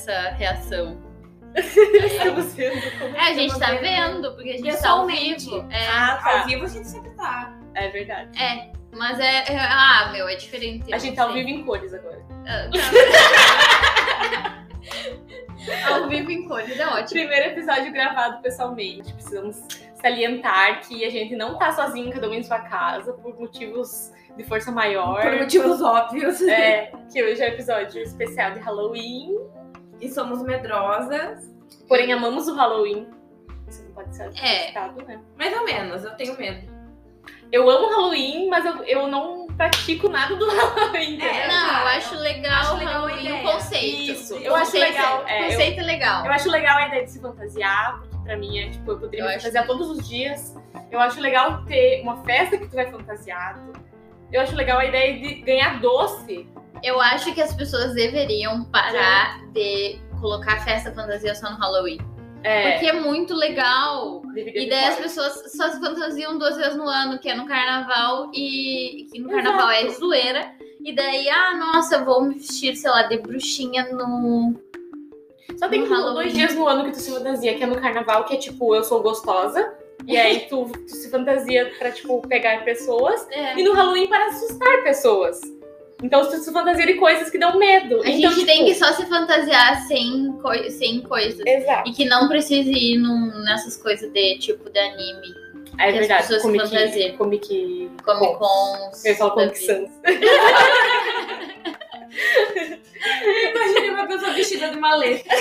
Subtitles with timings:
[0.00, 0.98] essa reação.
[1.54, 3.80] Estamos vendo como É, a gente tá vendo.
[3.82, 5.66] vendo, porque a gente tá ao vivo.
[5.70, 6.40] É, Ah, tá.
[6.40, 7.52] Ao vivo a gente sempre tá.
[7.74, 8.30] É verdade.
[8.40, 10.92] é, mas é, é- Ah, meu, é diferente.
[10.94, 12.22] A gente tá ao vivo em cores agora.
[12.46, 12.70] Ah,
[15.92, 17.08] Ao vivo em cores, é ótimo.
[17.10, 19.12] Primeiro episódio gravado pessoalmente.
[19.12, 19.56] Precisamos
[20.00, 24.42] salientar que a gente não tá sozinho, cada um em sua casa, por motivos de
[24.44, 25.20] força maior.
[25.20, 26.40] Por motivos óbvios.
[26.42, 29.36] É, que hoje é o episódio especial de Halloween.
[30.00, 31.48] E somos medrosas.
[31.88, 33.08] Porém, amamos o Halloween.
[33.68, 34.68] Isso não pode ser É.
[34.68, 35.20] citado, né?
[35.38, 36.68] Mais ou menos, eu tenho medo.
[37.52, 41.14] Eu amo Halloween, mas eu, eu não pratico nada do Halloween.
[41.16, 41.28] entendeu?
[41.34, 43.34] É, Não, eu acho legal, Acho legal Halloween, ideia.
[43.48, 44.12] o conceito.
[44.12, 46.24] Isso, O eu acho conceito legal, é- é, eu- conceito é legal.
[46.26, 49.20] Eu acho legal a ideia de se fantasiar, porque pra mim é tipo, eu poderia
[49.20, 50.56] Eu me acho fantasiar todos os dias.
[50.90, 53.72] Eu acho legal ter uma festa que tu vai fantasiado.
[54.32, 56.48] Eu acho legal a ideia de ganhar doce.
[56.82, 61.98] Eu acho que as pessoas deveriam parar de colocar festa fantasia só no Halloween.
[62.42, 64.22] É, Porque é muito legal.
[64.32, 67.46] deveria E daí as pessoas só se fantasiam duas vezes no ano, que é no
[67.46, 69.44] carnaval e que no Exato.
[69.44, 70.54] carnaval é zoeira.
[70.82, 74.54] E daí, ah, nossa, eu vou me vestir, sei lá, de bruxinha no.
[75.58, 78.24] Só tem no dois dias no ano que tu se fantasia, que é no carnaval,
[78.24, 79.74] que é tipo, eu sou gostosa.
[80.06, 83.28] E aí tu, tu se fantasia pra, tipo, pegar pessoas.
[83.30, 83.58] É.
[83.58, 85.38] E no Halloween para assustar pessoas.
[86.02, 88.02] Então tu se fantasia de coisas que dão medo.
[88.02, 91.40] A então, gente tem tipo, que só se fantasiar sem, coi sem coisas.
[91.46, 91.88] Exato.
[91.88, 95.34] E que não precise ir num- nessas coisas de tipo de anime.
[95.78, 96.22] É que as verdade.
[96.22, 97.16] pessoas se Comic, fantasiam.
[97.16, 99.04] comic, Comic Cons.
[99.04, 99.58] Eu falo Comic.
[99.58, 99.90] Sans.
[103.50, 105.24] Imaginei uma pessoa vestida de maleta.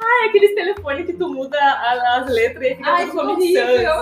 [0.00, 3.40] É aqueles telefones que tu muda as letras e fica Ai, tudo.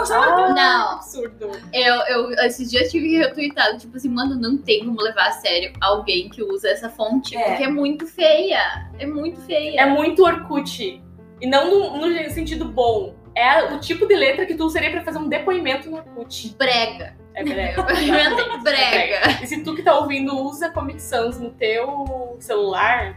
[0.07, 0.11] Sans.
[0.11, 0.93] Ah, Não.
[0.93, 1.51] Absurdo.
[1.73, 5.29] Eu, eu, esses dias eu tive que retweetado, tipo assim, mano, não tem como levar
[5.29, 7.43] a sério alguém que usa essa fonte, É.
[7.51, 8.89] porque é muito feia.
[8.99, 9.81] É muito feia.
[9.81, 11.03] É muito Orkut.
[11.41, 13.15] E não no, no sentido bom.
[13.35, 16.55] É o tipo de letra que tu usaria pra fazer um depoimento no Orkut.
[16.57, 17.16] brega.
[17.39, 17.83] É brega.
[17.83, 18.61] Brega.
[18.63, 19.21] brega.
[19.43, 23.15] E se tu que tá ouvindo usa Comic Sans no teu celular,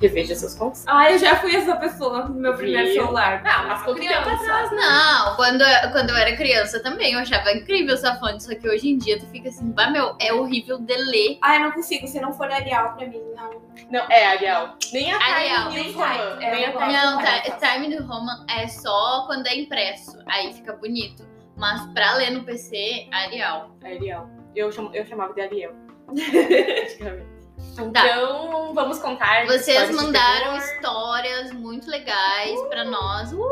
[0.00, 0.82] reveja seus contos.
[0.88, 3.02] Ah, eu já fui essa pessoa no meu primeiro Viu?
[3.04, 3.40] celular.
[3.44, 4.42] Ah, mas quanto tempo Criança.
[4.42, 4.76] atrás, né?
[4.78, 8.88] Não, quando, quando eu era criança também, eu achava incrível essa fonte, só que hoje
[8.88, 11.38] em dia tu fica assim, bah, meu, é horrível de ler.
[11.40, 12.08] Ah, eu não consigo.
[12.08, 13.62] Se não for Arial pra mim, não.
[13.92, 14.74] Não, é Arial.
[14.92, 16.08] Nem a Arial, Time nem Roman.
[16.08, 16.44] Time.
[16.44, 16.92] É, Nem a Time.
[16.92, 17.40] Não, tá.
[17.72, 21.30] Time New Roman é só quando é impresso, aí fica bonito.
[21.56, 23.76] Mas pra ler no PC, Arial.
[23.84, 24.28] Arial.
[24.54, 25.72] Eu, chamo- eu chamava de Ariel.
[26.08, 27.32] Antigamente.
[27.78, 29.46] Então, vamos contar.
[29.46, 33.32] Vocês mandaram histórias muito legais pra nós.
[33.32, 33.42] Uh,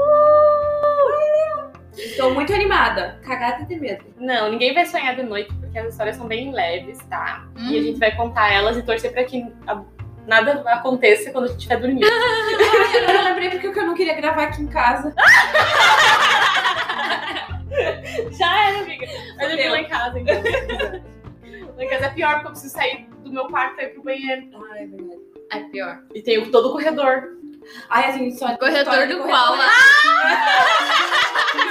[1.97, 3.21] Estou muito animada.
[3.25, 4.05] Cagada de medo.
[4.19, 7.47] Não, ninguém vai sonhar de noite, porque as histórias são bem leves, tá?
[7.56, 7.69] Hum.
[7.71, 9.82] E a gente vai contar elas e torcer pra que a-
[10.27, 12.06] nada aconteça quando a gente estiver dormindo.
[12.11, 15.15] Ai, eu lembrei porque eu não queria gravar aqui em casa.
[18.38, 19.06] Já era, amiga.
[19.36, 20.34] Mas eu vim lá em casa, então.
[21.76, 24.03] lá em casa é pior, porque eu preciso sair do meu quarto pra ir pro
[24.03, 24.42] banheiro.
[24.72, 25.20] Ai, é verdade.
[25.53, 26.03] é pior.
[26.14, 27.38] E tem o- todo o corredor.
[27.91, 29.54] Ai, assim, só Corredor do qual?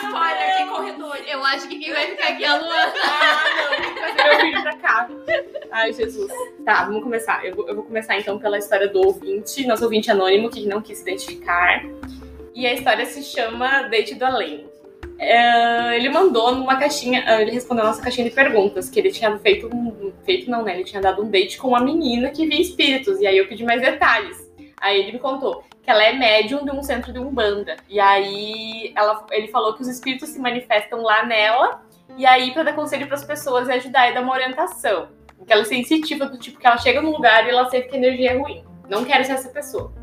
[0.04, 1.18] Spoiler, tem corredor.
[1.28, 2.94] Eu acho que quem vai ficar aqui é a Luana.
[3.04, 5.10] Ah, não, tem que trazer meu filho pra cá.
[5.72, 6.32] Ai, Jesus.
[6.64, 7.44] Tá, vamos começar.
[7.46, 10.82] Eu vou, eu vou começar então pela história do ouvinte, nosso ouvinte anônimo, que não
[10.82, 11.84] quis se identificar.
[12.54, 14.69] E a história se chama Date do Além.
[15.20, 19.12] É, ele mandou numa caixinha, ah, ele respondeu a nossa caixinha de perguntas, que ele
[19.12, 20.14] tinha feito um.
[20.24, 20.76] Feito não, né?
[20.76, 23.20] Ele tinha dado um date com uma menina que via espíritos.
[23.20, 24.50] E aí eu pedi mais detalhes.
[24.82, 27.76] Aí ele me contou que ela é médium de um centro de Umbanda.
[27.90, 31.82] E aí ela, ele falou que os espíritos se manifestam lá nela
[32.18, 35.08] e aí, pra dar conselho pras pessoas e ajudar e dar uma orientação.
[35.38, 37.96] Porque ela é sensitiva do tipo que ela chega num lugar e ela sente que
[37.96, 38.64] a energia é ruim.
[38.90, 39.94] Não quero ser essa pessoa.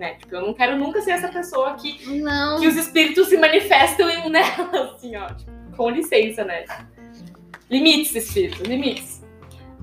[0.00, 0.14] Né?
[0.14, 2.58] Tipo, eu não quero nunca ser essa pessoa que, Não.
[2.58, 5.26] que os espíritos se manifestam em nela, assim, ó.
[5.26, 6.64] Tipo, com licença, né?
[7.70, 9.22] Limites, espíritos, limites.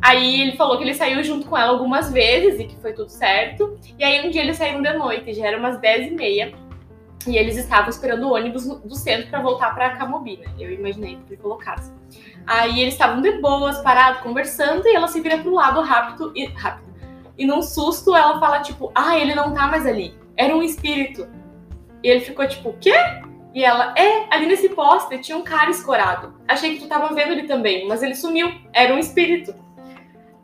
[0.01, 3.09] Aí ele falou que ele saiu junto com ela algumas vezes e que foi tudo
[3.09, 3.79] certo.
[3.97, 6.51] E aí um dia eles saíram de noite, já era umas 10 e meia.
[7.27, 10.47] E eles estavam esperando o ônibus do centro pra voltar pra Camobi, né?
[10.57, 11.91] Eu imaginei que ele colocasse.
[12.47, 16.45] Aí eles estavam de boas, parados, conversando, e ela se vira pro lado rápido e
[16.47, 16.86] rápido.
[17.37, 20.17] E num susto ela fala, tipo, ah, ele não tá mais ali.
[20.35, 21.27] Era um espírito.
[22.03, 22.93] E ele ficou tipo, quê?
[23.53, 26.35] E ela, é, ali nesse poste tinha um cara escorado.
[26.47, 28.51] Achei que tu tava vendo ele também, mas ele sumiu.
[28.73, 29.53] Era um espírito.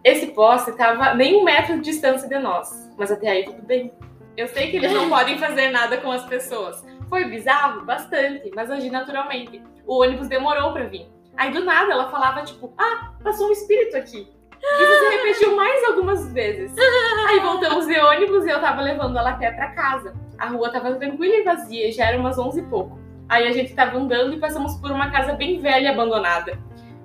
[0.04, 2.92] Esse poste tava nem um metro de distância de nós.
[2.98, 3.94] Mas até aí tudo bem.
[4.36, 6.84] Eu sei que eles não podem fazer nada com as pessoas.
[7.08, 7.86] Foi bizarro?
[7.86, 9.62] Bastante, mas agi naturalmente.
[9.86, 11.08] O ônibus demorou pra vir.
[11.38, 14.28] Aí do nada ela falava, tipo, ah, passou um espírito aqui.
[14.64, 16.74] Isso se repetiu mais algumas vezes.
[17.28, 20.14] Aí voltamos de ônibus e eu tava levando ela até pra casa.
[20.38, 23.00] A rua tava tranquila e vazia, já era umas 11 e pouco.
[23.30, 26.58] Aí a gente tava andando e passamos por uma casa bem velha e abandonada.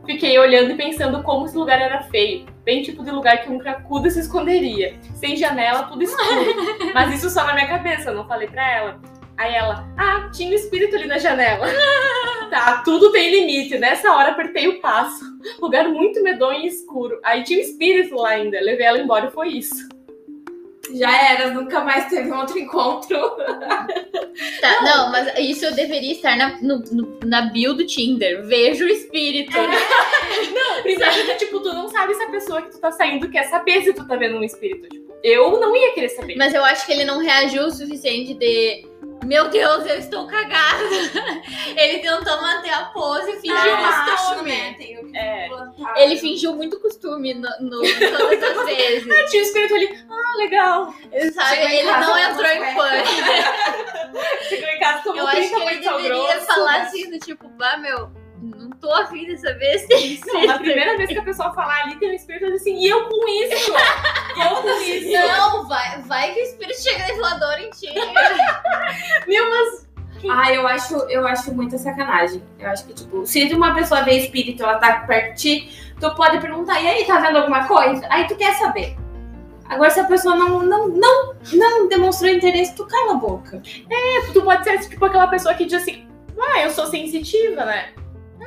[0.07, 2.47] Fiquei olhando e pensando como esse lugar era feio.
[2.65, 4.97] Bem tipo de lugar que um cracudo se esconderia.
[5.15, 6.55] Sem janela, tudo escuro.
[6.95, 9.01] Mas isso só na minha cabeça, não falei pra ela.
[9.38, 11.67] Aí ela, ah, tinha um espírito ali na janela.
[12.50, 13.79] tá, tudo tem limite.
[13.79, 15.25] Nessa hora apertei o passo.
[15.61, 17.19] Lugar muito medonho e escuro.
[17.23, 18.61] Aí tinha um espírito lá ainda.
[18.61, 19.88] Levei ela embora e foi isso.
[20.94, 23.17] Já era, nunca mais teve um outro encontro.
[24.61, 28.46] Tá, não, mas isso eu deveria estar na, no- no- na bio do Tinder.
[28.46, 29.50] Vejo o espírito.
[29.58, 33.82] Não, principalmente, tipo, tu não sabe se a pessoa que tu tá saindo quer saber
[33.82, 34.88] se tu tá vendo um espírito.
[34.88, 36.37] Tipo, eu não ia querer saber.
[36.37, 38.87] Mas eu acho que ele não reagiu o suficiente de.
[39.25, 40.82] Meu Deus, eu estou cagada.
[41.76, 44.50] Ele tentou manter a pose e fingiu Ah, acho, costume.
[44.50, 44.75] né?
[44.79, 45.49] Tenho que É.
[45.97, 49.31] Ele fingiu muito costume no, no- todas as vezes.
[49.31, 50.94] Tinha um espírito ali, ah, legal.
[51.35, 51.49] Sabe?
[51.56, 53.09] Chegou Ele casa não entrou em pânico.
[54.49, 56.47] Chegou em casa, tomou Eu acho 30 que ele deveria grosso.
[56.47, 58.11] falar assim, do tipo, bah, meu,
[58.81, 62.11] tô afim de saber se Não, na primeira vez que a pessoa falar ali, tem
[62.11, 63.73] um espírito eu assim, e eu com isso?
[64.39, 65.13] Eu com isso?
[65.13, 67.89] Não, vai, vai que o espírito chega de voador em ti.
[69.27, 69.89] Meu, mas
[70.31, 72.43] Ah, eu acho, eu acho muita sacanagem.
[72.59, 76.15] Eu acho que, tipo, se uma pessoa vê espírito, ela tá perto de ti, tu
[76.15, 78.07] pode perguntar, e aí, tá vendo alguma coisa?
[78.11, 78.97] Aí tu quer saber.
[79.69, 83.61] Agora, se a pessoa não, não, não, não demonstrou interesse, tu cala a boca.
[84.33, 86.09] tu pode ser tipo aquela pessoa que diz assim,
[86.41, 87.91] ah, eu sou sensitiva, né?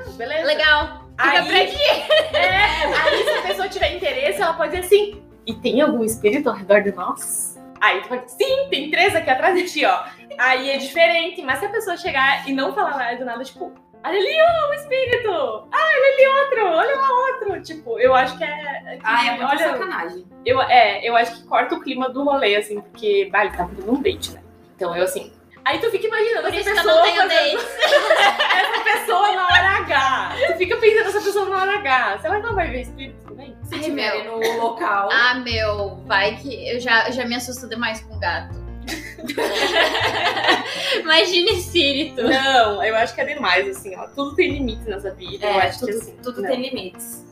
[0.07, 0.45] Ah, beleza.
[0.45, 1.01] Legal.
[1.19, 2.36] Fica Aí- pra ti.
[2.36, 6.50] É, aí se a pessoa tiver interesse, ela pode dizer assim, e tem algum espírito
[6.50, 7.59] ao redor de nós?
[7.80, 10.03] Aí tu dizer, sim, tem três aqui atrás de ti, ó.
[10.38, 13.74] Aí é diferente, mas se a pessoa chegar e não falar nada do nada, tipo,
[14.03, 14.38] olha ali,
[14.69, 15.30] um espírito!
[15.71, 17.62] Ah, olha ali outro, olha lá outro.
[17.63, 18.48] Tipo, eu acho que é.
[18.48, 20.25] que- Ah, é muita olha, sacanagem.
[20.45, 23.63] eu, é, eu acho que corta o clima do rolê, assim, porque, bah, ele tá
[23.63, 24.42] dando um date, né?
[24.75, 25.31] Então eu assim.
[25.63, 27.62] Aí tu fica imaginando Por essa isso que eu pessoa não tenho fazendo-
[28.58, 30.36] essa pessoa na hora H.
[30.48, 32.19] Tu fica pensando nessa pessoa na hora H.
[32.22, 33.56] Será que ela vai ver espírito também?
[33.63, 34.40] Se Ai, tiver meu.
[34.40, 35.10] no local.
[35.12, 38.60] Ah, meu, vai que eu já, já me assusto demais com gato.
[41.00, 42.24] Imagina espírito.
[42.24, 44.08] Não, eu acho que é demais, assim, ó.
[44.08, 45.46] Tudo tem limite nessa vida.
[45.46, 46.16] eu É, acho tudo, que assim.
[46.24, 47.25] tudo não, tem limites.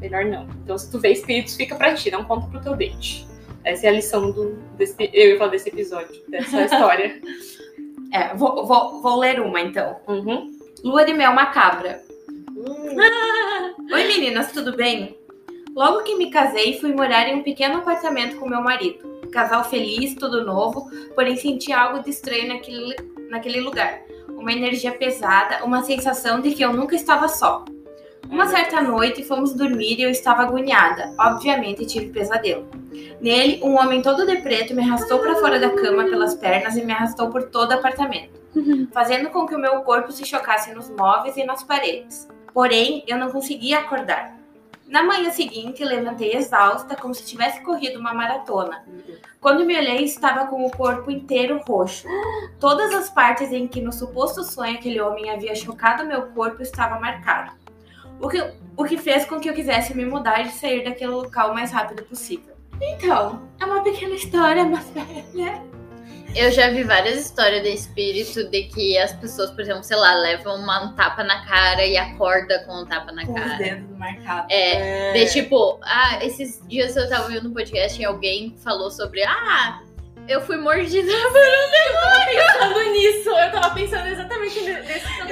[0.00, 0.44] Melhor não.
[0.62, 3.26] Então, se tu vê espíritos, fica pra ti, não conta pro teu date.
[3.64, 7.20] Essa é a lição do, desse, eu ia falar desse episódio, dessa história.
[8.12, 9.96] É, vou, vou, vou ler uma então.
[10.06, 10.56] Uhum.
[10.82, 12.02] Lua de mel macabra.
[12.50, 12.96] Hum,
[13.92, 15.18] Oi meninas, tudo bem?
[15.74, 19.20] Logo que me casei, fui morar em um pequeno apartamento com meu marido.
[19.32, 22.94] Casal feliz, tudo novo, porém senti algo de estranho naquele,
[23.28, 24.00] naquele lugar.
[24.28, 27.64] Uma energia pesada, uma sensação de que eu nunca estava só.
[28.28, 31.14] Uma certa noite fomos dormir e eu estava agoniada.
[31.18, 32.66] Obviamente tive pesadelo.
[33.20, 36.84] Nele, um homem todo de preto me arrastou para fora da cama pelas pernas e
[36.84, 38.40] me arrastou por todo o apartamento,
[38.92, 42.28] fazendo com que o meu corpo se chocasse nos móveis e nas paredes.
[42.52, 44.36] Porém, eu não conseguia acordar.
[44.86, 48.84] Na manhã seguinte, levantei exausta, como se tivesse corrido uma maratona.
[49.40, 52.06] Quando me olhei, estava com o corpo inteiro roxo.
[52.60, 57.00] Todas as partes em que no suposto sonho aquele homem havia chocado meu corpo estavam
[57.00, 57.63] marcadas.
[58.20, 58.42] O que,
[58.76, 61.70] o que fez com que eu quisesse me mudar e sair daquele local o mais
[61.70, 62.54] rápido possível.
[62.80, 64.90] Então, é uma pequena história, mas
[65.34, 65.62] né?
[66.34, 70.14] Eu já vi várias histórias de espírito de que as pessoas, por exemplo, sei lá,
[70.14, 73.56] levam uma, um tapa na cara e acorda com um tapa na com os cara.
[73.56, 74.46] dedos marcados.
[74.50, 79.22] É, de tipo, ah, esses dias eu tava vendo um podcast e alguém falou sobre,
[79.22, 79.80] ah,
[80.26, 81.12] eu fui mordida
[82.26, 85.06] Pensando nisso, eu tava pensando exatamente nesse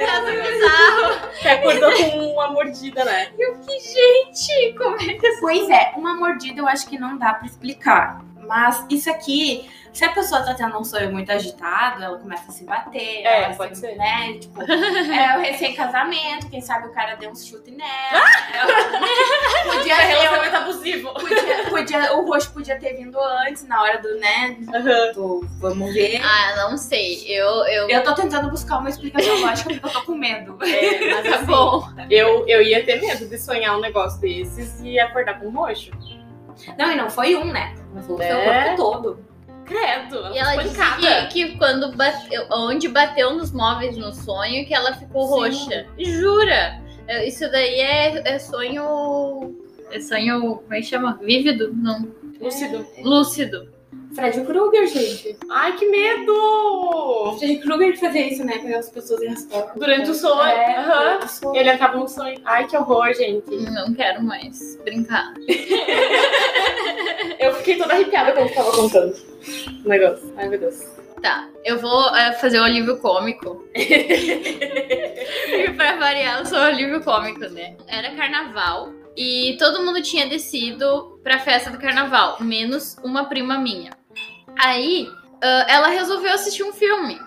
[1.69, 3.27] acordou com uma mordida, né?
[3.65, 7.45] Que gente, como é que Pois é, uma mordida eu acho que não dá pra
[7.45, 8.23] explicar.
[8.47, 12.51] Mas isso aqui, se a pessoa tá tendo um sonho muito agitado, ela começa a
[12.51, 13.23] se bater.
[13.25, 13.95] É, ela pode se- ser.
[13.95, 14.33] Né?
[14.39, 18.23] Tipo, é o recém-casamento, quem sabe o cara deu um chute nela.
[19.71, 21.13] podia, É ter, relacionamento abusivo.
[21.13, 24.57] podia, podia- o roxo podia ter vindo antes, na hora do, né?
[24.73, 25.11] Aham.
[25.13, 26.19] Do vamos ver.
[26.23, 27.23] Ah, não sei.
[27.27, 27.89] Eu, eu...
[27.89, 30.57] Eu tô tentando buscar uma explicação lógica porque eu tô com medo.
[30.63, 31.87] É, mas Tá assim, bom.
[32.09, 35.91] eu, eu ia ter medo de sonhar um negócio desses e acordar com roxo.
[36.77, 37.73] Não, e não foi um, né?
[38.05, 38.63] Foi o seu É.
[38.63, 39.32] corpo todo.
[39.65, 44.11] Credo, ela E ela foi disse que, que quando bateu, onde bateu nos móveis no
[44.11, 45.33] sonho, que ela ficou Sim.
[45.33, 45.87] roxa.
[45.97, 46.81] Jura?
[47.07, 49.55] É, Isso daí é, é sonho.
[49.91, 50.55] É sonho.
[50.57, 51.19] Como é que chama?
[51.21, 51.73] Vívido?
[51.73, 52.07] Não.
[52.39, 52.85] Lúcido.
[53.01, 53.69] Lúcido.
[54.15, 55.37] Fred Krueger, gente.
[55.49, 57.35] Ai, que medo!
[57.39, 58.59] Fred Krueger fazia isso, né?
[58.59, 59.73] Pegar as pessoas e arrastar.
[59.75, 60.41] Durante o sonho.
[60.41, 60.99] É, Aham.
[60.99, 61.55] durante o sonho.
[61.55, 62.39] Ele acaba no sonho.
[62.45, 63.49] Ai, que horror, gente.
[63.71, 65.33] Não quero mais brincar.
[67.39, 69.15] Eu fiquei toda arrepiada quando você tava contando
[69.83, 70.33] o negócio.
[70.37, 70.79] Ai, meu Deus.
[71.21, 73.65] Tá, eu vou é, fazer o alívio cômico.
[73.73, 77.77] Porque pra variar, eu sou o alívio cômico, né?
[77.87, 83.91] Era carnaval e todo mundo tinha descido pra festa do carnaval, menos uma prima minha.
[84.57, 85.09] Aí,
[85.43, 87.19] ah, ela resolveu assistir um filme.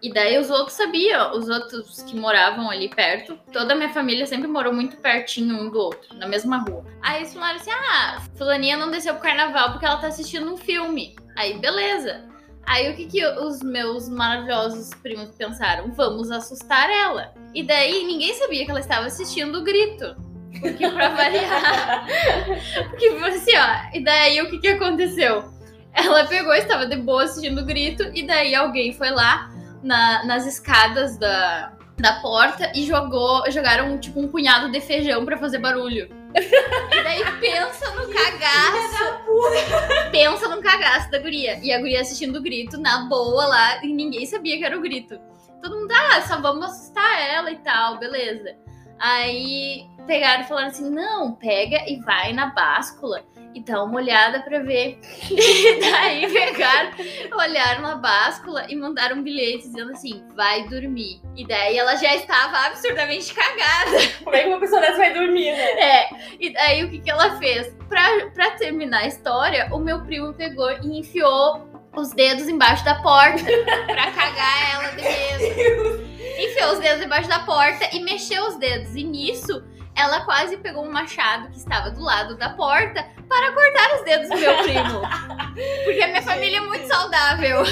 [0.00, 3.38] E daí os outros sabiam, os outros que moravam ali perto.
[3.52, 6.84] Toda a minha família sempre morou muito pertinho um do outro, na mesma rua.
[7.02, 10.56] Aí eles falaram assim: ah, fulaninha não desceu pro carnaval porque ela tá assistindo um
[10.56, 11.16] filme.
[11.36, 12.24] Aí, beleza.
[12.64, 15.90] Aí o que, que os meus maravilhosos primos pensaram?
[15.92, 17.34] Vamos assustar ela.
[17.54, 20.14] E daí ninguém sabia que ela estava assistindo o grito.
[20.60, 22.06] Porque pra variar.
[22.90, 23.96] Porque assim, ó.
[23.96, 25.57] E daí o que, que aconteceu?
[26.04, 29.50] Ela pegou, estava de boa assistindo o grito, e daí alguém foi lá
[29.82, 35.36] na- nas escadas da, da porta e jogou, jogaram tipo um punhado de feijão pra
[35.38, 36.08] fazer barulho.
[36.34, 40.10] E daí pensa no cagaço.
[40.10, 41.58] Pensa no cagaço da guria.
[41.62, 44.80] E a guria assistindo o grito na boa lá, e ninguém sabia que era o
[44.82, 45.18] grito.
[45.62, 48.54] Todo mundo, ah, só vamos assustar ela e tal, beleza.
[49.00, 53.22] Aí pegaram e falaram assim: não, pega e vai na báscula
[53.54, 54.98] e dá uma olhada pra ver.
[55.30, 56.90] E daí pegaram,
[57.32, 61.20] olharam na báscula e mandaram um bilhete dizendo assim: vai dormir.
[61.36, 63.98] E daí ela já estava absurdamente cagada.
[64.22, 65.80] Como é que uma pessoa dessa vai dormir, né?
[65.80, 67.74] É, e daí o que, que ela fez?
[67.88, 72.96] Pra, pra terminar a história, o meu primo pegou e enfiou os dedos embaixo da
[72.96, 73.42] porta
[73.86, 76.08] pra cagar ela de medo.
[76.38, 78.94] Enfiou os dedos embaixo da porta e mexeu os dedos.
[78.94, 79.64] E nisso,
[79.98, 84.28] ela quase pegou um machado que estava do lado da porta para cortar os dedos
[84.28, 85.02] do meu primo.
[85.84, 87.62] Porque a minha família é muito saudável.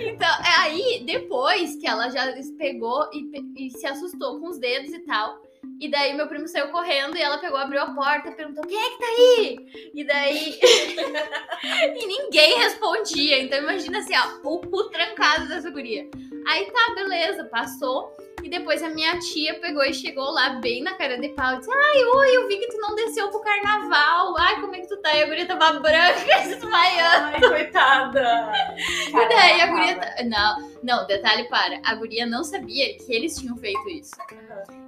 [0.00, 2.26] Então, é aí, depois que ela já
[2.58, 5.40] pegou e, e se assustou com os dedos e tal.
[5.80, 8.78] E daí meu primo saiu correndo e ela pegou, abriu a porta e perguntou: quem
[8.78, 9.90] é que tá aí?
[9.94, 10.58] E daí.
[11.98, 13.42] e ninguém respondia.
[13.42, 16.08] Então imagina assim, ó, o cu trancado dessa guria.
[16.46, 18.12] Aí tá, beleza, passou.
[18.42, 21.58] E depois a minha tia pegou e chegou lá bem na cara de pau e
[21.58, 24.36] disse: Ai, oi, eu vi que tu não desceu pro carnaval.
[24.38, 25.14] Ai, como é que tu tá?
[25.16, 27.26] E a guria tava branca, desmaiando.
[27.36, 28.52] Ai, coitada.
[28.76, 29.96] E daí a guria.
[29.98, 31.80] tá- Não, não, detalhe para.
[31.84, 34.10] A guria não sabia que eles tinham feito isso.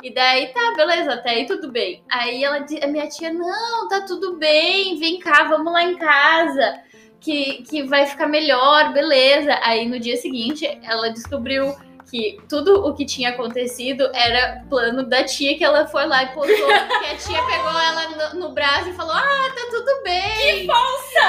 [0.02, 2.04] E daí tá, beleza, até aí tudo bem.
[2.10, 6.78] Aí ela, a minha tia, não, tá tudo bem, vem cá, vamos lá em casa.
[7.26, 9.58] Que, que vai ficar melhor, beleza.
[9.64, 11.74] Aí no dia seguinte ela descobriu
[12.08, 16.28] que tudo o que tinha acontecido era plano da tia que ela foi lá e
[16.28, 16.68] posou.
[16.68, 20.36] que a tia pegou ela no, no braço e falou: Ah, tá tudo bem.
[20.60, 21.26] Que falsa!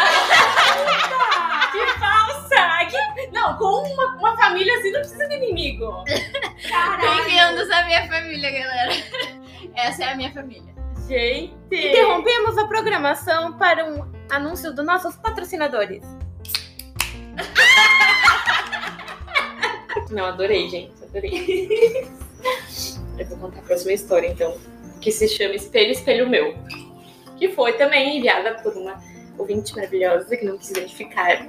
[2.89, 3.27] Que...
[3.31, 6.03] Não, com uma, uma família assim não precisa de inimigo.
[6.05, 8.93] Bem-vindos à minha família, galera.
[9.75, 10.73] Essa é a minha família.
[11.07, 11.55] Gente.
[11.71, 16.03] Interrompemos a programação para um anúncio dos nossos patrocinadores.
[20.11, 20.93] Não, adorei, gente.
[21.03, 22.07] Adorei.
[23.17, 24.57] Eu vou contar a próxima história, então.
[25.01, 26.55] Que se chama Espelho, Espelho Meu.
[27.37, 28.99] Que foi também enviada por uma
[29.37, 31.45] ouvinte maravilhosa que não quis identificar.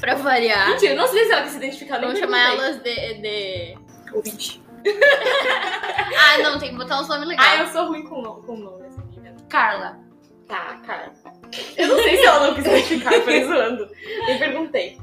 [0.00, 2.00] Pra variar, Mentira, não sei se ela quis se identificar.
[2.00, 3.78] vamos chamar elas de, de-
[4.12, 4.62] Ouvinte.
[6.22, 7.60] Ah, não, tem que botar uns nomes Ah, legais.
[7.60, 9.34] eu sou ruim com, com nome, essa menina.
[9.48, 9.98] Carla.
[10.46, 11.12] Tá, cara.
[11.76, 13.88] Eu não sei se ela não quis identificar, eu falei zoando.
[14.28, 14.98] Eu perguntei.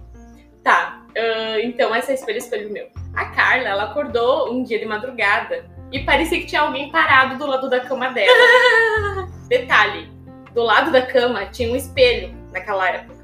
[0.64, 2.88] Tá, ah, então essa é espelho, espelho meu.
[3.16, 7.48] A Carla, ela acordou um dia de madrugada e parecia que tinha alguém parado do
[7.48, 8.32] lado da cama dela.
[9.48, 10.12] Detalhe,
[10.54, 13.18] do lado da cama tinha um espelho naquela época.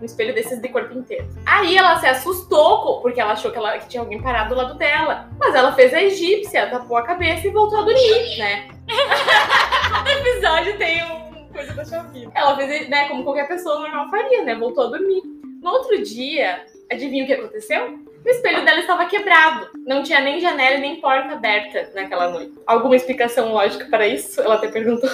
[0.00, 1.28] Um espelho desses de corpo inteiro.
[1.44, 4.74] Aí ela se assustou porque ela achou que, ela, que tinha alguém parado do lado
[4.78, 5.28] dela.
[5.38, 8.68] Mas ela fez a egípcia, tapou a cabeça e voltou a dormir, né?
[9.90, 11.29] Cada episódio tem um
[11.60, 12.32] coisa da sua vida.
[12.34, 14.54] Ela fez, né, como qualquer pessoa normal faria, né?
[14.54, 15.22] Voltou a dormir.
[15.62, 17.98] No outro dia, adivinha o que aconteceu?
[18.24, 19.68] O espelho dela estava quebrado.
[19.86, 22.52] Não tinha nem janela e nem porta aberta naquela noite.
[22.66, 24.40] Alguma explicação lógica para isso?
[24.40, 25.08] Ela até perguntou.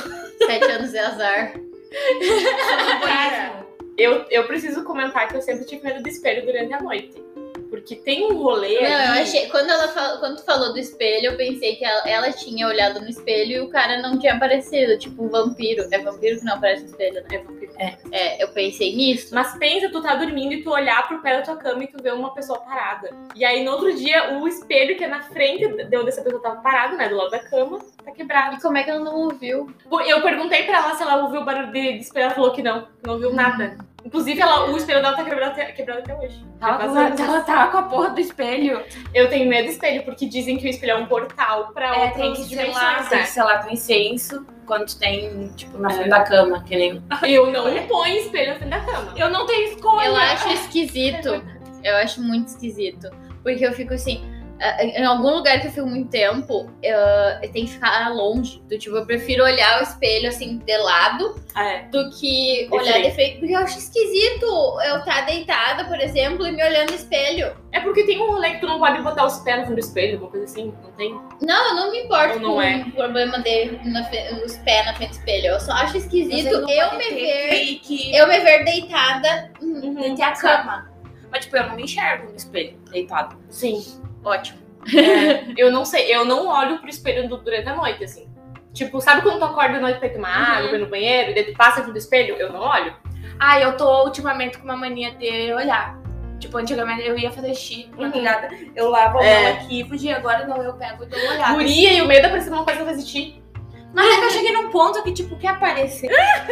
[0.45, 1.55] Sete anos é azar.
[3.03, 7.15] Cara, eu, eu preciso comentar que eu sempre tive medo do espelho durante a noite.
[7.71, 9.47] Porque tem um rolê Não, eu ali- achei.
[9.49, 13.01] Quando, ela fal- quando tu falou do espelho, eu pensei que ela, ela tinha olhado
[13.01, 14.99] no espelho e o cara não tinha aparecido.
[14.99, 15.87] Tipo um vampiro.
[15.91, 17.23] É vampiro que não aparece no espelho, né?
[17.33, 17.73] É, vampiro.
[18.13, 19.35] É, eu pensei nisso.
[19.35, 22.03] Mas pensa, tu tá dormindo e tu olhar pro pé da tua cama e tu
[22.03, 23.11] vê uma pessoa parada.
[23.35, 26.43] E aí no outro dia, o espelho que é na frente de onde essa pessoa
[26.43, 27.09] tava parada, né?
[27.09, 28.57] Do lado da cama, tá quebrado.
[28.57, 29.69] E como é que ela não ouviu?
[30.07, 32.63] Eu perguntei pra ela se ela ouviu o barulho de de espelho, ela falou que
[32.63, 33.77] não, não ouviu nada.
[34.07, 36.45] Inclusive, ela, o espelho dela tá quebrado até, quebrado até hoje.
[36.61, 37.21] Ela, Faz ela, anos.
[37.21, 38.83] ela tá com a porra do espelho.
[39.13, 42.05] Eu tenho medo do espelho, porque dizem que o espelho é um portal pra É,
[42.05, 43.25] outras tem que selar, dimensões, tem né?
[43.25, 47.03] que selar com incenso quando tem, tipo, na frente da cama, que nem.
[47.25, 49.13] Eu não ponho espelho na frente da cama.
[49.17, 50.07] Eu não tenho escolha.
[50.07, 51.43] Eu acho esquisito.
[51.83, 53.11] Eu acho muito esquisito.
[53.43, 54.25] Porque eu fico assim.
[54.61, 56.97] Ah, Em algum lugar que eu fico muito tempo, eu,
[57.43, 58.63] eu tenho que ficar longe.
[58.69, 61.83] Do tipo, eu prefiro olhar o espelho assim de lado É.
[61.89, 63.09] do que olhar frente.
[63.09, 63.39] de frente.
[63.39, 64.47] Porque eu acho esquisito
[64.87, 67.57] eu estar deitada, por exemplo, e me olhando no espelho.
[67.73, 69.87] É porque tem um rolê que tu não pode botar os pés na frente do
[69.87, 71.13] espelho, alguma coisa assim, não tem?
[71.43, 72.85] Não, eu não me importo não com é?
[72.87, 73.79] o problema de
[74.45, 75.47] os pés na frente do espelho.
[75.49, 77.79] Eu só acho esquisito eu me ver.
[77.83, 79.51] Que Eu me ver deitada.
[79.61, 80.91] de ter a cama.
[81.31, 83.37] Mas, tipo, eu não me enxergo no espelho, deitado.
[83.51, 83.83] Sim.
[84.27, 84.59] Ótimo.
[84.95, 88.29] É, eu não sei, eu não olho pro espelho du- durante a noite, assim.
[88.75, 90.57] Tipo, sabe quando tu acorda à noite pra ir tomar Uhum.
[90.67, 92.35] água, ir no banheiro, e daí tu passa aqui do espelho?
[92.37, 92.95] Eu não olho.
[93.39, 95.99] Ah, eu tô ultimamente com uma mania de olhar.
[96.39, 98.03] Tipo, antigamente eu ia fazer xixi, Uhum.
[98.05, 99.43] madrugada, eu lavo a É.
[99.43, 101.55] mão aqui, fugia, agora não, eu pego e dou uma olhada.
[101.55, 103.43] Guria e o medo é parecer uma coisa que vai existir.
[103.97, 106.09] Mas é que eu cheguei num ponto que, tipo, quer aparecer.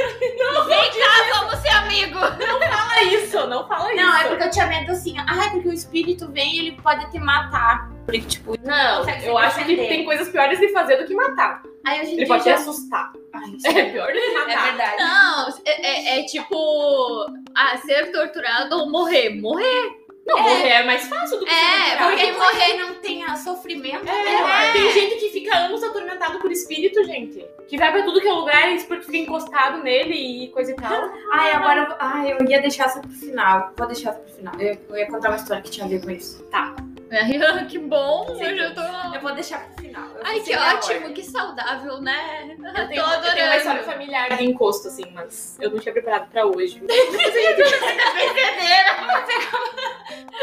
[0.66, 2.18] Vem cá, vamos ser amigo.
[2.18, 4.02] Fala isso, não fala isso.
[4.02, 7.10] Não, é porque eu tinha medo assim, ai, porque o espírito vem e ele pode
[7.10, 7.90] te matar.
[8.04, 9.88] Porque, tipo, Não, eu acho que defender.
[9.88, 11.62] tem coisas piores de fazer do que matar.
[11.86, 12.56] aí hoje Ele pode te já...
[12.56, 13.12] assustar.
[13.32, 14.64] Ai, É pior do que é matar.
[14.64, 14.96] verdade.
[14.98, 17.26] Não, é, é- é tipo.
[17.56, 19.30] Ah, ser torturado ou morrer.
[19.40, 20.03] Morrer.
[20.26, 20.42] Não, É.
[20.42, 21.96] morrer é mais fácil do que É.
[21.98, 24.08] Porque morrer não tenha sofrimento.
[24.08, 24.72] É, né?
[24.72, 27.44] tem gente que fica anos atormentado por espírito, gente.
[27.68, 30.72] Que vai pra tudo que é lugar e o espírito fica encostado nele e coisa
[30.72, 31.10] e tal.
[31.32, 33.72] Ai, agora ai, eu ia deixar essa pro final.
[33.76, 34.54] Vou deixar essa pro final.
[34.58, 36.44] Eu, eu ia contar uma história que tinha a ver com isso.
[37.16, 38.26] Ai, que bom.
[38.36, 38.42] Sim.
[38.44, 38.80] Eu já tô.
[39.14, 40.04] Eu vou deixar pro final.
[40.16, 41.12] Eu Ai, que ótimo, ordem.
[41.14, 42.48] que saudável, né?
[42.50, 43.56] Eu tenho, tô eu tenho uma adorando.
[43.56, 46.82] história familiar de encosto, assim, mas eu não tinha preparado pra hoje.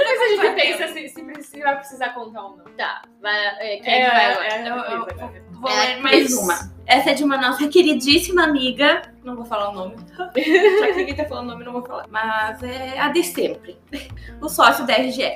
[0.03, 2.65] Depois a gente pensa se, se, se vai precisar contar ou não.
[2.75, 4.47] Tá, vai, é, quem É, vai agora?
[4.47, 6.71] é, Eu- é, eu- é, Vou É ler mais uma.
[6.87, 9.03] Essa é de uma nossa queridíssima amiga.
[9.23, 9.95] Não vou falar o nome.
[10.17, 10.27] Já
[10.87, 12.05] que ninguém tá falando o nome, não vou falar.
[12.09, 13.77] Mas é a de sempre.
[14.41, 15.31] O sócio da RGE.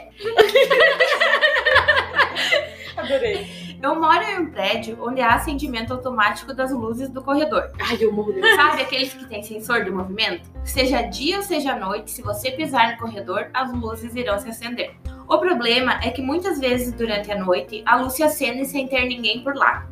[2.97, 3.47] Adorei.
[3.81, 7.71] Eu moro em um prédio onde há acendimento automático das luzes do corredor.
[7.79, 10.49] Ai, eu morro Sabe aqueles que têm sensor de movimento?
[10.63, 14.95] Seja dia ou seja noite, se você pisar no corredor, as luzes irão se acender.
[15.27, 19.05] O problema é que muitas vezes durante a noite a luz se acende sem ter
[19.05, 19.87] ninguém por lá.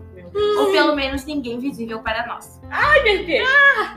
[0.58, 2.60] Ou pelo menos ninguém visível para nós.
[2.70, 3.44] Ai, bebê.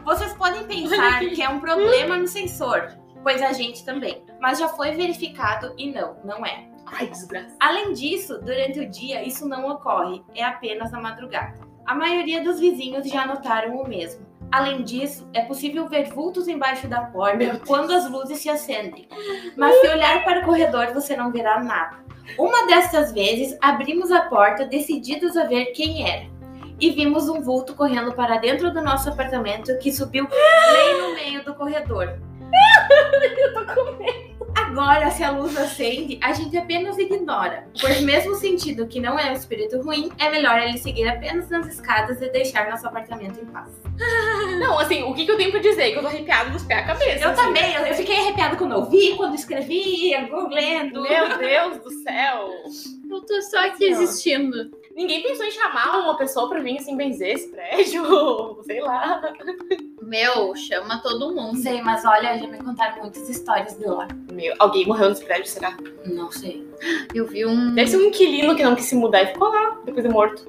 [0.04, 4.22] Vocês podem pensar que é um problema no sensor, pois a gente também.
[4.40, 6.68] Mas já foi verificado e não, não é.
[6.86, 7.56] Ai, desgraça.
[7.60, 11.58] Além disso, durante o dia isso não ocorre, é apenas na madrugada.
[11.84, 14.26] A maioria dos vizinhos já notaram o mesmo.
[14.50, 19.08] Além disso, é possível ver vultos embaixo da porta quando as luzes se acendem.
[19.56, 21.98] Mas se olhar para o corredor, você não verá nada.
[22.38, 26.26] Uma dessas vezes, abrimos a porta decididos a ver quem era.
[26.78, 31.44] E vimos um vulto correndo para dentro do nosso apartamento que subiu bem no meio
[31.44, 32.18] do corredor.
[33.38, 34.35] Eu tô com medo.
[34.56, 39.30] Agora, se a luz acende, a gente apenas ignora, pois mesmo sentindo que não é
[39.30, 43.44] um espírito ruim, é melhor ele seguir apenas nas escadas e deixar nosso apartamento em
[43.44, 43.68] paz.
[44.58, 45.92] Não, assim, o que, que eu tenho pra dizer?
[45.92, 47.24] Que eu tô arrepiado dos pés à cabeça.
[47.24, 47.42] Eu assim.
[47.42, 51.02] também, eu, eu fiquei arrepiada quando eu vi, quando escrevi, eu lendo.
[51.02, 52.50] Meu Deus do céu.
[53.10, 54.02] Eu tô só aqui Não.
[54.02, 54.70] existindo.
[54.94, 58.62] Ninguém pensou em chamar uma pessoa pra vir assim benzer esse prédio?
[58.64, 59.20] Sei lá.
[60.06, 61.58] Meu, chama todo mundo.
[61.58, 64.06] sei, mas olha, já me contaram muitas histórias de lá.
[64.32, 65.76] Meu, alguém morreu nesse prédio, será?
[66.04, 66.64] Não sei.
[67.12, 67.74] Eu vi um.
[67.74, 70.46] Deve ser um inquilino que não quis se mudar e ficou lá, depois de morto.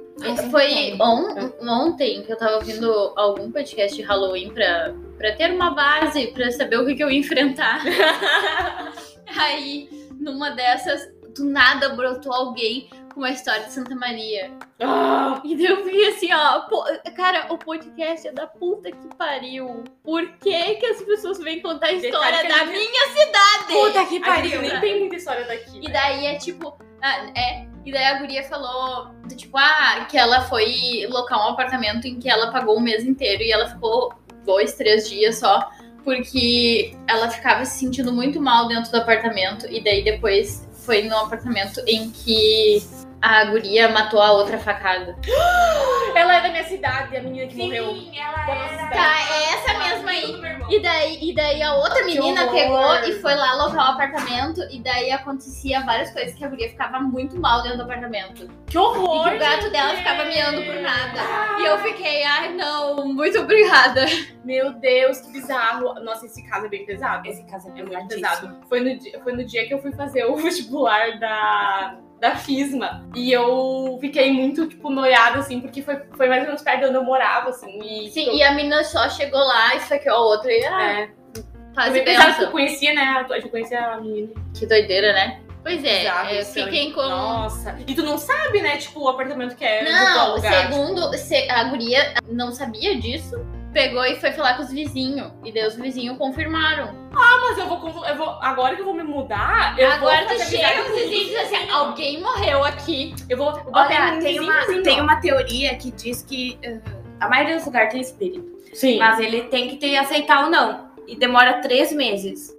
[0.52, 5.72] Foi on- ontem que eu tava ouvindo algum podcast de Halloween pra, pra ter uma
[5.72, 7.84] base, pra saber o que, que eu ia enfrentar.
[9.38, 9.90] Aí,
[10.20, 11.02] numa dessas,
[11.36, 14.52] do nada brotou alguém com uma história de Santa Maria.
[14.80, 16.84] Ah, E daí eu vi assim, ó, pô,
[17.16, 19.84] cara, o podcast é da puta que pariu.
[20.04, 23.74] Por que que as pessoas vêm contar a história que da a gente- minha cidade?
[23.74, 24.62] Puta que a gente pariu.
[24.62, 25.80] nem tem muita história daqui.
[25.80, 25.90] E né?
[25.92, 30.42] daí é tipo, ah, é, e daí a guria falou, do tipo, ah, que ela
[30.42, 34.14] foi locar um apartamento em que ela pagou o mês inteiro e ela ficou
[34.46, 35.72] dois, três dias só,
[36.04, 41.18] porque ela ficava se sentindo muito mal dentro do apartamento e daí depois foi no
[41.18, 42.82] apartamento em que
[43.22, 45.16] a guria matou a outra facada.
[46.16, 47.96] Ela é da minha cidade, a menina que morreu.
[48.16, 48.94] ela Da nossa cidade.
[48.94, 50.58] Tá, é essa mesma aí.
[50.70, 52.54] E daí, e daí a outra menina horror.
[52.54, 54.62] pegou e foi lá alocar o apartamento.
[54.72, 58.50] E daí acontecia várias coisas que a guria ficava muito mal dentro do apartamento.
[58.66, 59.28] Que horror!
[59.28, 60.00] E que o gato dela gente.
[60.00, 61.60] ficava miando por nada.
[61.60, 64.06] E eu fiquei, ai não, muito obrigada.
[64.44, 65.94] Meu Deus, que bizarro.
[66.02, 67.28] Nossa, esse caso é bem pesado.
[67.28, 68.58] Esse caso é, É muito pesado.
[68.68, 73.08] Foi no, dia, foi no dia que eu fui fazer o vestibular da, da FISMA.
[73.16, 76.86] E eu fiquei muito, tipo, noiada, assim, porque foi, foi mais ou menos perto de
[76.88, 77.80] onde eu morava, assim.
[77.80, 80.52] E, Sim, tipo, e a menina só chegou lá e esfaqueou a outra.
[80.52, 81.10] E ah, é,
[81.76, 83.26] faz bem pesado que eu conhecia, né?
[83.30, 84.30] Eu conhecia a menina.
[84.58, 85.42] Que doideira, né?
[85.64, 87.02] Pois é, Bizarro, é, fiquem com.
[87.02, 87.78] Nossa.
[87.86, 88.78] E tu não sabe, né?
[88.78, 93.36] Tipo, o apartamento que é Não, segundo se- a guria não sabia disso,
[93.74, 95.32] pegou e foi falar com os vizinhos.
[95.44, 96.96] E daí os vizinhos confirmaram.
[97.12, 98.30] Ah, mas eu vou, eu vou.
[98.42, 101.30] Agora que eu vou me mudar, eu Agora vou tu fazer chega os vizinhos e
[101.30, 103.14] diz assim: alguém morreu aqui.
[103.30, 106.80] Eu vou, eu Olha, tem uma, vizinho, tem uma teoria que diz que eh,
[107.20, 108.58] a maioria dos lugares tem espírito.
[108.74, 108.98] Sim.
[108.98, 110.88] Mas ele tem que ter aceitar ou não.
[111.08, 112.57] E demora três meses.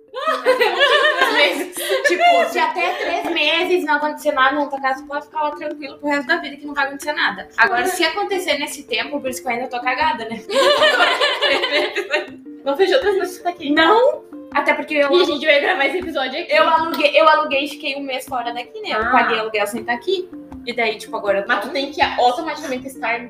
[2.06, 5.98] Tipo, se até três meses não acontecer nada na tua casa, pode ficar lá tranquilo
[5.98, 7.48] pro resto da vida que não vai acontecer nada.
[7.56, 10.40] Agora, se acontecer nesse tempo, por isso que eu ainda tô cagada, né?
[12.64, 13.70] Não vejo outras notícias aqui.
[13.70, 14.24] Não!
[14.52, 16.52] Até porque eu, E a gente vai gravar esse episódio aqui.
[16.52, 18.90] eu, aluguei, eu aluguei e fiquei um mês fora daqui, né?
[18.92, 19.10] Eu Ah.
[19.10, 20.28] paguei aluguel sem estar aqui.
[20.66, 21.44] E daí, tipo, agora.
[21.48, 23.20] Mas tu tem que automaticamente estar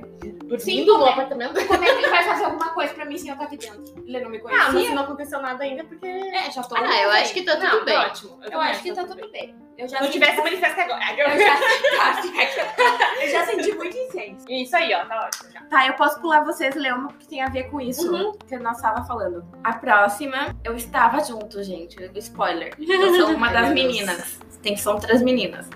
[0.48, 1.10] dormindo Sim, no como é?
[1.12, 1.66] apartamento.
[1.66, 3.84] Como é que ele vai fazer alguma coisa pra mim sem eu estar aqui dentro?
[4.06, 4.72] Ele não me Ah, conhecia?
[4.72, 6.06] mas se não aconteceu nada ainda, porque.
[6.06, 6.76] É, já tô...
[6.76, 7.94] Ah, eu acho que tá tudo não, bem.
[7.94, 8.40] tá ótimo.
[8.50, 9.54] Eu acho que tá tudo bem.
[9.76, 11.04] Eu já Se não senti- tivesse manifesto agora.
[11.12, 14.44] Eu já, eu já senti muito incenso.
[14.48, 15.50] Isso aí, ó, tá ótimo.
[15.52, 15.60] já.
[15.66, 18.32] Tá, eu posso pular vocês, ler uma porque tem a ver com isso Uhum.
[18.46, 19.44] que nós tava falando.
[19.62, 21.96] A próxima, eu estava junto, gente.
[22.16, 22.74] Spoiler.
[22.78, 24.40] Eu sou uma das meninas.
[24.68, 25.66] Tem que são três meninas.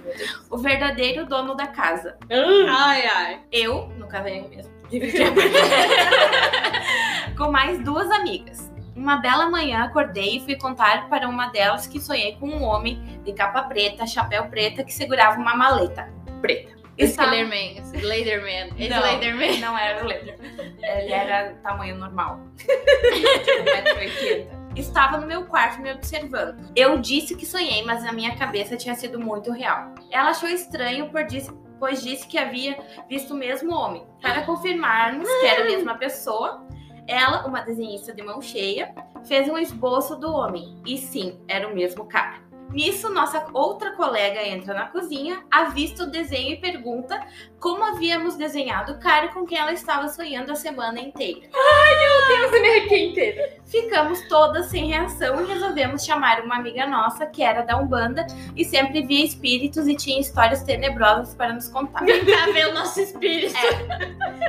[0.50, 2.14] O verdadeiro dono da casa.
[2.30, 3.40] Ai, ai.
[3.50, 5.16] Eu, no caso é eu mesmo, dividi
[7.38, 8.70] com mais duas amigas.
[8.94, 13.02] Uma bela manhã acordei e fui contar para uma delas que sonhei com um homem
[13.24, 16.10] de capa preta, chapéu preta, que segurava uma maleta
[16.42, 16.76] preta.
[16.98, 17.82] Slenderman.
[17.94, 18.74] Slenderman.
[18.90, 18.98] Não.
[18.98, 19.58] Slenderman.
[19.58, 20.38] Não era o Leder.
[20.82, 22.40] Ele era tamanho normal.
[22.60, 24.61] 1,80m.
[24.76, 26.70] Estava no meu quarto me observando.
[26.74, 29.94] Eu disse que sonhei, mas na minha cabeça tinha sido muito real.
[30.10, 34.06] Ela achou estranho, por disse- pois disse que havia visto o mesmo homem.
[34.20, 36.66] Para confirmarmos que era a mesma pessoa,
[37.06, 40.80] ela, uma desenhista de mão cheia, fez um esboço do homem.
[40.86, 42.40] E sim, era o mesmo cara.
[42.70, 47.20] Nisso, nossa outra colega entra na cozinha, avista o desenho e pergunta
[47.62, 51.42] como havíamos desenhado o cara com quem ela estava sonhando a semana inteira.
[52.42, 53.56] Eu me arrepiei inteira.
[53.64, 58.64] Ficamos todas sem reação e resolvemos chamar uma amiga nossa, que era da Umbanda e
[58.64, 62.04] sempre via espíritos e tinha histórias tenebrosas para nos contar.
[62.04, 63.54] Vem cá ver o nosso espírito.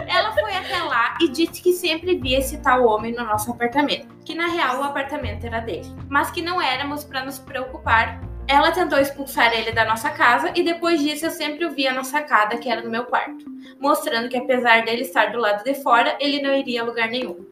[0.08, 4.08] Ela foi até lá e disse que sempre via esse tal homem no nosso apartamento,
[4.26, 8.32] que na real o apartamento era dele, mas que não éramos para nos preocupar.
[8.47, 12.03] Ela tentou expulsar ele da nossa casa e depois disso eu sempre o via na
[12.03, 13.45] sacada, que era no meu quarto,
[13.79, 17.45] mostrando que apesar dele estar do lado de fora, ele não iria a lugar nenhum.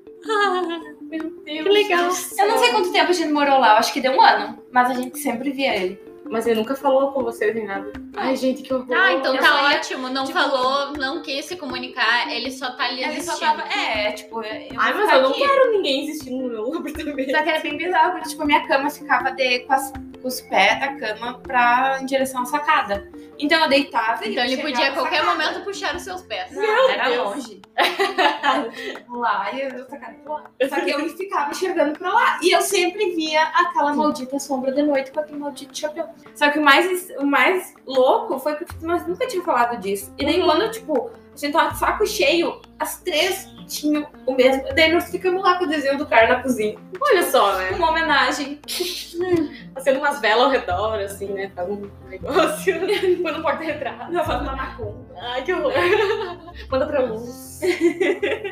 [1.02, 1.44] Meu Deus.
[1.46, 2.10] Que legal.
[2.38, 4.62] Eu não sei quanto tempo a gente morou lá, eu acho que deu um ano,
[4.72, 6.11] mas a gente sempre via ele.
[6.30, 7.92] Mas ele nunca falou com vocês nem nada.
[8.16, 8.88] Ai, gente, que horror.
[8.96, 10.10] Ah, então Eu tá ótimo.
[10.10, 13.64] Não tipo- falou, não quis se comunicar, ele só tá ali Ele só tava.
[13.64, 14.52] É, tipo, eu.
[14.78, 15.40] Ai, mas eu não aqui.
[15.40, 17.32] quero ninguém existindo no meu apartamento.
[17.32, 20.40] Só que era bem bizarro, porque tipo, minha cama ficava de, com, as- com os
[20.42, 23.10] pés da cama pra, em direção à sacada.
[23.42, 25.32] Então eu deitava e Então ele podia a qualquer sacada.
[25.38, 26.52] momento puxar os seus pés.
[26.52, 27.26] Não, era Deus.
[27.36, 27.62] longe.
[29.10, 30.44] lá e eu sacada pra lá.
[30.70, 32.40] Só que eu ficava enxergando pra lá.
[32.42, 36.08] E eu sempre via aquela maldita sombra de noite com aquele maldito chapéu.
[36.36, 40.14] Só que o mais, o mais louco foi que nós nunca tínhamos falado disso.
[40.18, 40.46] E daí Uhum.
[40.46, 44.64] quando, tipo, a gente tava de saco cheio, as três tinham o mesmo.
[44.76, 46.78] Daí nós ficamos lá com o desenho do cara na cozinha.
[47.00, 47.70] Olha só, né?
[47.72, 48.60] Uma homenagem.
[49.74, 51.50] Fazendo umas velas ao redor, assim, né?
[51.56, 52.76] Faz um negócio.
[53.24, 54.12] Põe no porta-retrato.
[54.14, 55.16] Faz uma macumba.
[55.18, 55.72] Ai, que horror.
[56.70, 57.60] Manda pra luz.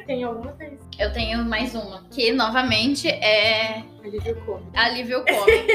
[0.06, 0.80] Tem alguma vez?
[0.98, 4.72] Eu tenho mais uma, que novamente é Alívio cômico.
[4.76, 5.74] alívio cômico.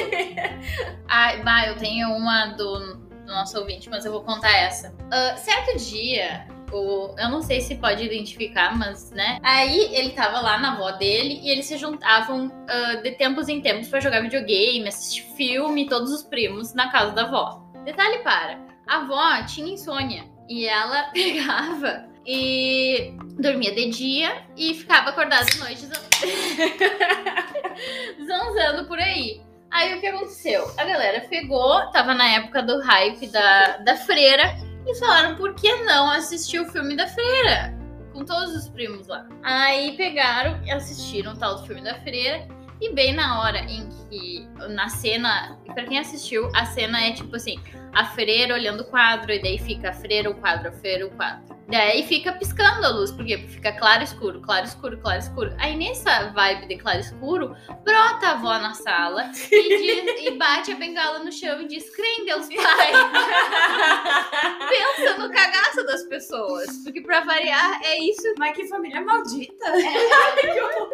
[1.08, 4.94] Ai, bah, eu tenho uma do, do nosso ouvinte, mas eu vou contar essa.
[5.10, 9.38] Ah, certo dia, o, eu não sei se pode identificar, mas né?
[9.42, 13.60] Aí ele tava lá na avó dele e eles se juntavam ah, de tempos em
[13.60, 17.62] tempos pra jogar videogame, assistir filme, todos os primos na casa da avó.
[17.84, 25.10] Detalhe para, a avó tinha insônia e ela pegava e dormia de dia e ficava
[25.10, 26.00] acordada de noite zan-
[28.26, 29.40] zanzando por aí.
[29.70, 30.70] Aí o que aconteceu?
[30.78, 34.54] A galera pegou, tava na época do hype da, da freira,
[34.86, 37.74] e falaram por que não assistir o filme da freira?
[38.12, 39.26] Com todos os primos lá.
[39.42, 42.46] Aí pegaram e assistiram o tal do filme da freira.
[42.80, 47.34] E bem na hora em que, na cena, pra quem assistiu, a cena é tipo
[47.36, 47.58] assim:
[47.92, 51.10] a freira olhando o quadro, e daí fica a freira, o quadro, a freira, o
[51.10, 51.53] quadro.
[51.68, 55.54] Daí fica piscando a luz, porque fica claro escuro, claro escuro, claro escuro.
[55.58, 60.72] Aí nessa vibe de claro escuro, brota a avó na sala e, diz- e bate
[60.72, 62.92] a bengala no chão e diz: crê em Deus Pai.
[64.68, 66.66] Pensa no cagaço das pessoas.
[66.84, 69.64] Porque pra variar, é isso Mas que família maldita.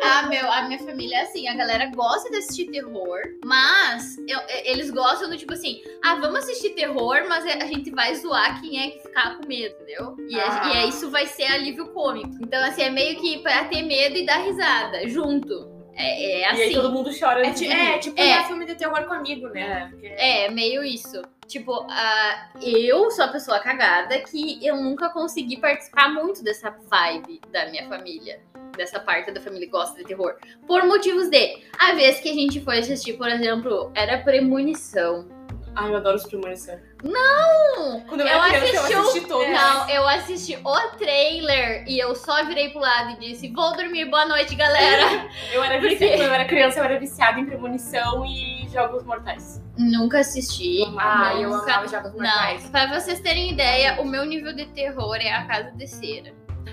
[0.02, 4.40] ah, meu, a minha família é assim, a galera gosta de assistir terror, mas eu-
[4.64, 8.80] eles gostam do tipo assim, ah, vamos assistir terror, mas a gente vai zoar quem
[8.80, 10.16] é que ficar com medo, entendeu?
[10.28, 10.59] E, é- Ah.
[10.68, 12.30] E é, isso vai ser alívio cômico.
[12.40, 15.68] Então, assim, é meio que pra ter medo e dar risada, junto.
[15.94, 16.74] É, é E aí assim.
[16.74, 17.40] todo mundo chora.
[17.44, 18.40] É, antes ti- de é tipo É.
[18.40, 19.88] um filme de terror comigo, né?
[19.90, 21.20] Porque- É, meio isso.
[21.46, 27.40] Tipo, ah, eu sou a pessoa cagada que eu nunca consegui participar muito dessa vibe
[27.52, 28.40] da minha família.
[28.76, 30.36] Dessa parte da família que gosta de terror.
[30.66, 31.58] Por motivos de.
[31.78, 35.28] A vez que a gente foi assistir, por exemplo, era premonição.
[35.74, 36.78] Ai, eu adoro os premonição.
[37.02, 38.00] Não!
[38.08, 39.48] Quando eu Eu era criança, assisti eu o- assisti todos.
[39.48, 44.04] Não, eu assisti o trailer e eu só virei pro lado e disse: Vou dormir,
[44.06, 45.28] boa noite, galera.
[45.52, 45.94] Eu era Por quê?
[45.96, 49.62] viciada, quando eu era criança, eu era viciada em premonição e jogos mortais.
[49.76, 50.82] Nunca assisti.
[50.98, 52.62] Ah, eu nunca amava jogos mortais.
[52.64, 56.32] Não, pra vocês terem ideia, o meu nível de terror é a casa de cera.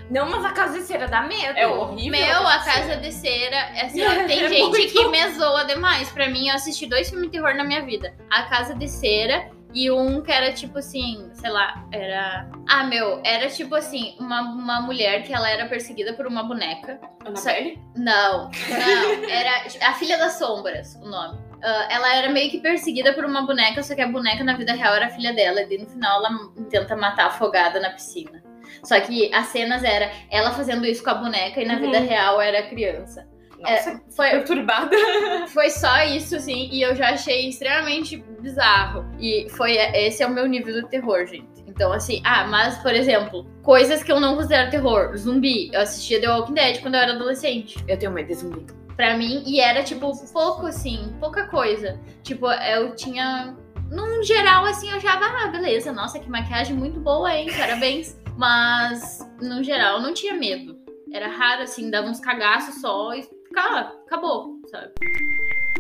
[0.09, 1.57] Não, mas a casa de cera dá medo.
[1.57, 2.11] É horrível.
[2.19, 4.93] Meu, a casa de cera, assim, ó, tem É gente muito.
[4.93, 6.09] que me zoa demais.
[6.11, 8.13] Pra mim, eu assisti dois filmes de terror na minha vida.
[8.29, 9.49] A Casa de Cera
[9.83, 12.49] e um que era tipo assim, sei lá, era...
[12.67, 16.99] Ah, meu, era tipo assim, uma, uma mulher que ela era perseguida por uma boneca.
[17.25, 17.79] Annabelle?
[17.95, 21.37] Não, não, era A Filha das Sombras, o nome.
[21.63, 24.73] Ah, ela era meio que perseguida por uma boneca, só que a boneca na vida
[24.73, 25.61] real era a filha dela.
[25.61, 26.29] E no final ela
[26.69, 28.43] tenta matar afogada na piscina.
[28.83, 31.81] Só que as cenas era ela fazendo isso com a boneca e na Uhum.
[31.81, 33.27] vida real era a criança.
[33.59, 34.95] Nossa, É, foi, perturbada.
[35.49, 39.05] foi só isso, assim, e eu já achei extremamente bizarro.
[39.19, 41.47] E foi esse é o meu nível do terror, gente.
[41.65, 45.15] Então, assim, ah, mas, por exemplo, coisas que eu não considero terror.
[45.15, 45.69] Zumbi.
[45.71, 47.77] Eu assistia The Walking Dead quando eu era adolescente.
[47.87, 48.65] Eu tenho medo de zumbi.
[48.95, 51.99] Pra mim, e era, tipo, pouco, assim, pouca coisa.
[52.23, 53.55] Tipo, eu tinha.
[53.91, 57.47] Num geral, assim, eu achava, ah, beleza, nossa, que maquiagem muito boa, hein?
[57.55, 58.19] Parabéns.
[58.35, 60.77] Mas, no geral, eu não tinha medo.
[61.13, 64.93] Era raro, assim, dava uns cagaços só e ficava, acabou, sabe?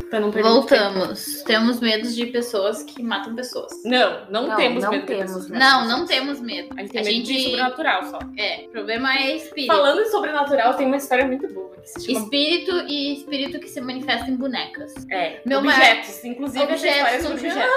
[0.09, 0.49] Pra não perder.
[0.49, 1.41] Voltamos.
[1.43, 3.71] Temos medos de pessoas que matam pessoas.
[3.83, 5.59] Não, não, Não, temos não medo de temos, pessoas né?
[5.59, 6.69] Não, não temos medo.
[6.77, 8.19] A gente tem A medo de gente- sobrenatural só.
[8.37, 9.67] É, o problema é espírito.
[9.73, 13.67] Falando em sobrenatural, tem uma história muito boa que se chama Espírito e espírito que
[13.67, 14.93] se manifesta em bonecas.
[15.11, 16.23] é, Meu objetos.
[16.23, 17.71] Inclusive, essa Objetos história é sobre objetos.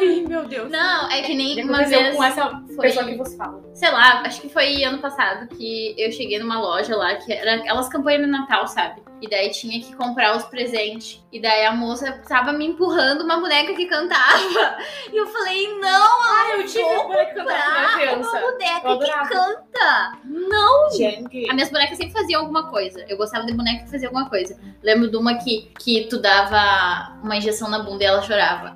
[0.00, 0.70] Ai, meu Deus.
[0.70, 2.16] Não, é que nem E uma vez.
[2.16, 3.62] com essa foi- pessoa que você fala.
[3.74, 7.54] sei lá, acho que foi ano passado que eu cheguei numa loja lá que era
[7.56, 9.00] aquelas campanhas de Natal, sabe?
[9.20, 11.22] E daí tinha que comprar os presentes.
[11.32, 14.76] E daí a moça tava me empurrando uma boneca que cantava.
[15.12, 15.88] E eu falei, não,
[16.22, 19.28] Ah, eu tive vou uma comprar uma Eu boneca que adorava.
[19.28, 20.12] canta.
[20.24, 20.90] Não!
[20.92, 21.46] Gente.
[21.48, 23.04] As minhas bonecas sempre faziam alguma coisa.
[23.08, 24.58] Eu gostava de boneca que fazia alguma coisa.
[24.82, 28.72] Lembro de uma que, que tu dava uma injeção na bunda e ela chorava.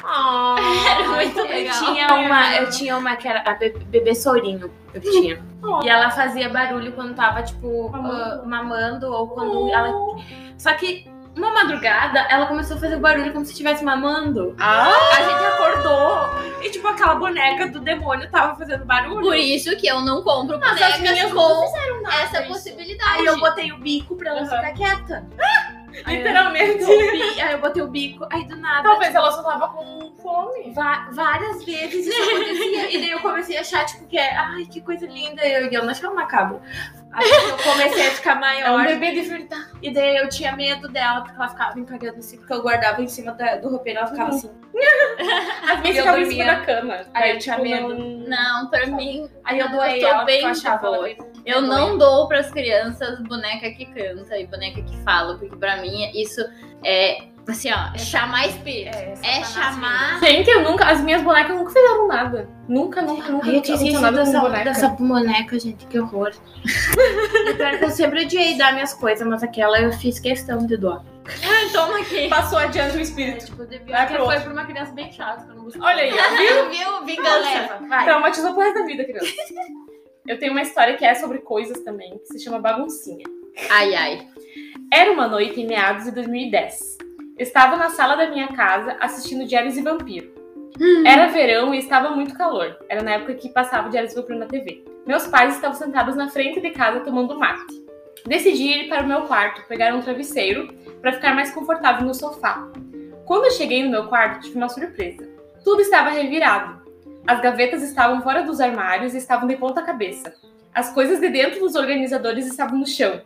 [0.91, 1.85] Era muito Eu legal.
[1.85, 4.71] tinha uma, eu tinha uma que era a be- bebê Sorinho.
[4.93, 5.43] Eu tinha.
[5.63, 5.83] Oh.
[5.85, 8.43] E ela fazia barulho quando tava, tipo, Mamando.
[8.43, 9.91] ah, mamando ou quando ela.
[10.59, 14.55] Só que uma madrugada ela começou a fazer barulho como se estivesse mamando.
[14.59, 19.20] Ah, A gente acordou e, tipo, aquela boneca do demônio tava fazendo barulho.
[19.22, 22.49] Por isso que eu não compro Mas as bonecas minhas com nada essa isso.
[22.53, 23.18] possibilidade.
[23.18, 24.49] Aí eu botei o bico pra ela Aham.
[24.49, 25.27] ficar quieta.
[26.05, 26.85] Aí eu- literalmente.
[26.85, 28.83] o bi- Aí eu botei o bico, aí do nada.
[28.83, 30.72] Talvez ela só tava com fome.
[31.12, 32.90] Várias vezes isso acontecia.
[32.94, 35.44] e daí eu comecei a achar, tipo, que é, ai, que coisa linda.
[35.46, 36.61] E eu, eu não achava macabro.
[37.17, 38.41] Aí eu comecei a ficar É um
[38.77, 38.85] maior.
[38.87, 39.67] bebê de verdade.
[39.83, 43.03] E daí eu tinha medo dela, porque ela ficava me cagando assim, porque eu guardava
[43.03, 44.37] em cima da- do roupeiro, ela ficava Uhum.
[44.37, 44.51] assim.
[45.71, 46.45] As minhas eu ficavam em cima dormia.
[46.45, 47.01] da cama.
[47.15, 47.89] Aí eu tinha tipo, medo.
[47.95, 51.05] não- Não, pra mim, Aí eu doei tô ela, bem eu de achava ela boa.
[51.09, 55.57] bem- eu bem não dou pras crianças boneca que canta e boneca que fala, porque
[55.57, 56.41] pra mim isso
[56.85, 58.97] é, assim, ó, chamar espírito.
[58.97, 60.21] É, É Satanás chamar.
[60.21, 60.85] Gente, eu nunca.
[60.87, 62.49] As minhas bonecas nunca fizeram nada.
[62.69, 63.47] Nunca, nunca, nunca.
[63.47, 64.65] Ai, eu tinha esquecido dessa, boneca.
[64.65, 66.33] dessa boneca, gente, que horror.
[67.79, 71.03] que eu sempre odiei dar minhas coisas, mas aquela eu fiz questão de doar.
[71.29, 72.29] Ah, toma aqui.
[72.29, 73.47] Passou adiante o É, espírito.
[73.47, 75.83] tipo, devia Vai que pro foi pra uma criança bem chata, que eu não gostei.
[75.83, 76.71] Olha aí, ó, viu?
[76.71, 77.05] Viu?
[77.05, 77.39] Vingança.
[77.41, 78.05] Leva, vai.
[78.05, 79.33] Traumatizou pro resto da vida, criança.
[80.27, 83.25] Eu tenho uma história que é sobre coisas também, que se chama Baguncinha.
[83.71, 84.29] Ai, ai.
[84.93, 86.97] Era uma noite em meados de 2010.
[87.38, 90.33] Estava na sala da minha casa assistindo Diários e Vampiro.
[91.05, 92.79] Era verão e estava muito calor.
[92.88, 94.85] Era na época que passava Diários e Vampiro na TV.
[95.07, 97.85] Meus pais estavam sentados na frente de casa tomando mate.
[98.27, 100.72] Decidi ir para o meu quarto, pegar um travesseiro
[101.03, 102.66] para ficar mais confortável no sofá.
[103.27, 105.29] Quando eu cheguei no meu quarto, tive uma surpresa.
[105.62, 106.81] Tudo estava revirado.
[107.27, 110.35] As gavetas estavam fora dos armários e estavam de ponta cabeça.
[110.72, 113.20] As coisas de dentro dos organizadores estavam no chão.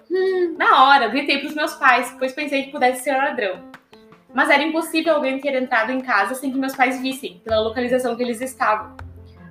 [0.56, 3.70] Na hora, gritei para os meus pais, pois pensei que pudesse ser ladrão.
[4.34, 8.14] Mas era impossível alguém ter entrado em casa sem que meus pais vissem, pela localização
[8.14, 8.96] que eles estavam.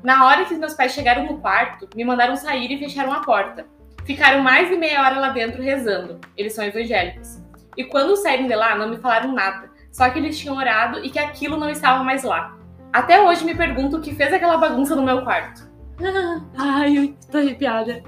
[0.04, 3.66] Na hora que meus pais chegaram no quarto, me mandaram sair e fecharam a porta.
[4.06, 6.20] Ficaram mais de meia hora lá dentro rezando.
[6.38, 7.40] Eles são evangélicos.
[7.76, 9.70] E quando saíram de lá, não me falaram nada.
[9.92, 12.58] Só que eles tinham orado e que aquilo não estava mais lá.
[12.92, 15.70] Até hoje me pergunto o que fez aquela bagunça no meu quarto.
[16.58, 18.02] Ai, eu tô arrepiada.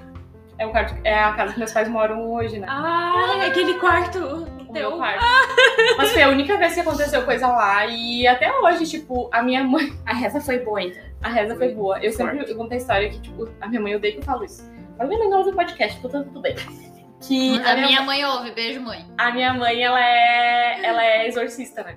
[0.57, 2.67] É, o quarto, é a casa que meus pais moram hoje, né?
[2.69, 4.47] Ai, aquele quarto.
[4.71, 4.89] O Teu.
[4.89, 5.23] meu quarto.
[5.97, 7.85] Mas foi a única vez que aconteceu coisa lá.
[7.85, 9.93] E até hoje, tipo, a minha mãe.
[10.05, 11.03] A reza foi boa, então.
[11.21, 11.99] A reza foi boa.
[11.99, 14.43] Eu sempre eu conto a história que, tipo, a minha mãe odeia que eu falo
[14.43, 14.63] isso.
[14.97, 16.55] Mas minha mãe não ouve o podcast, então tá tudo bem.
[17.23, 19.05] Que A minha mãe ouve, beijo, mãe.
[19.15, 21.95] A minha mãe, ela é, ela é exorcista, né?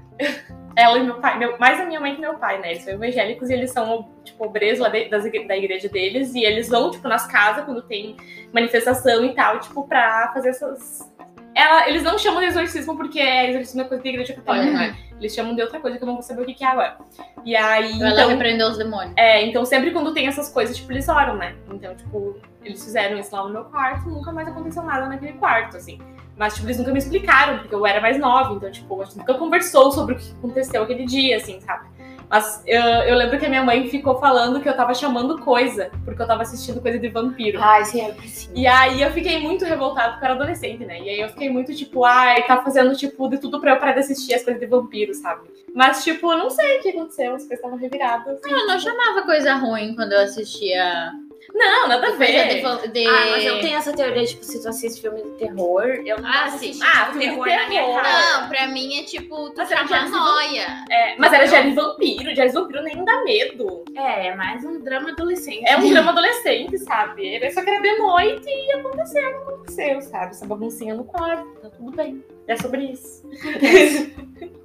[0.76, 2.72] Ela e meu pai, meu, mais a minha mãe que meu pai, né?
[2.72, 6.34] Eles são evangélicos e eles são, tipo, obreiros lá de- das da igreja deles.
[6.34, 8.16] E eles vão, tipo, nas casas quando tem
[8.52, 11.10] manifestação e tal, tipo, pra fazer essas.
[11.54, 14.76] Ela, eles não chamam de exorcismo porque é exorcismo é coisa da igreja católica, Uhum.
[14.76, 14.96] né?
[15.20, 16.96] Eles chamam de outra coisa que eu não vou saber o que, que é agora.
[17.44, 17.92] E aí.
[18.00, 19.12] Ela então, repreendeu os demônios.
[19.16, 21.54] é, então sempre quando tem essas coisas, tipo, eles oram, né?
[21.70, 25.76] Então, tipo, eles fizeram isso lá no meu quarto, nunca mais aconteceu nada naquele quarto,
[25.76, 26.00] assim.
[26.36, 29.18] Mas, tipo, eles nunca me explicaram, porque eu era mais nova, então, tipo, a gente
[29.18, 31.86] nunca conversou sobre o que aconteceu aquele dia, assim, sabe?
[32.34, 35.92] Mas eu, eu lembro que a minha mãe ficou falando que eu tava chamando coisa,
[36.04, 37.60] porque eu tava assistindo coisa de vampiro.
[37.62, 38.50] Ai, sempre sim.
[38.56, 41.00] E aí eu fiquei muito revoltada, porque eu era adolescente, né?
[41.00, 43.92] E aí eu fiquei muito, tipo, ai, tá fazendo, tipo, de tudo pra eu parar
[43.92, 45.48] de assistir as coisas de vampiro, sabe?
[45.72, 48.40] Mas, tipo, eu não sei o que aconteceu, as coisas estavam reviradas.
[48.40, 48.52] assim.
[48.52, 51.12] Eu não chamava coisa ruim quando eu assistia
[51.54, 52.62] Não, nada a de, ver.
[52.62, 55.84] vo- de- Ah, mas eu tenho essa teoria, tipo, se tu assiste filme de terror,
[56.04, 58.02] eu não Ah, assistir Ah, filme de terror na minha terror.
[58.02, 58.40] casa.
[58.40, 60.84] Não, pra mim é tipo, tu Mas era chamar Diários de noia.
[60.90, 62.34] É, mas era Diário de Vampiro.
[62.34, 63.84] Diário de Vampiro nem dá medo.
[63.96, 65.62] É, é mais um drama adolescente.
[65.64, 67.24] É um drama adolescente, sabe?
[67.24, 70.30] Ele só que era de noite e aconteceu, não aconteceu, sabe?
[70.32, 72.24] Essa baguncinha no quarto, tá tudo bem.
[72.48, 73.22] É sobre isso.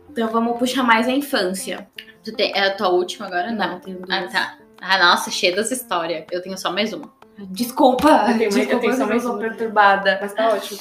[0.10, 1.88] Então vamos puxar mais a infância.
[2.24, 3.52] Tu tem, é a tua última agora?
[3.52, 3.70] Não.
[3.74, 4.32] Não, tenho Ah, duas.
[4.34, 4.58] tá.
[4.82, 6.26] Ah, nossa, cheia das histórias.
[6.32, 7.12] Eu tenho só mais uma.
[7.52, 9.38] Desculpa, Eu tenho mais- desculpa eu tenho só mais uma.
[9.38, 10.18] perturbada.
[10.22, 10.80] Mas tá ótimo.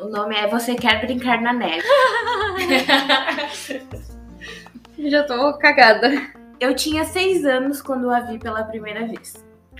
[0.00, 1.82] O nome é Você Quer Brincar na Neve.
[4.98, 6.10] Já tô cagada.
[6.60, 9.34] Eu tinha seis anos quando a vi pela primeira vez.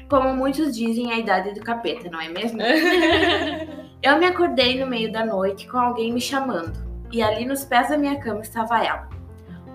[0.09, 2.59] Como muitos dizem, a idade do capeta, não é mesmo?
[4.03, 6.72] Eu me acordei no meio da noite com alguém me chamando,
[7.12, 9.09] e ali nos pés da minha cama estava ela.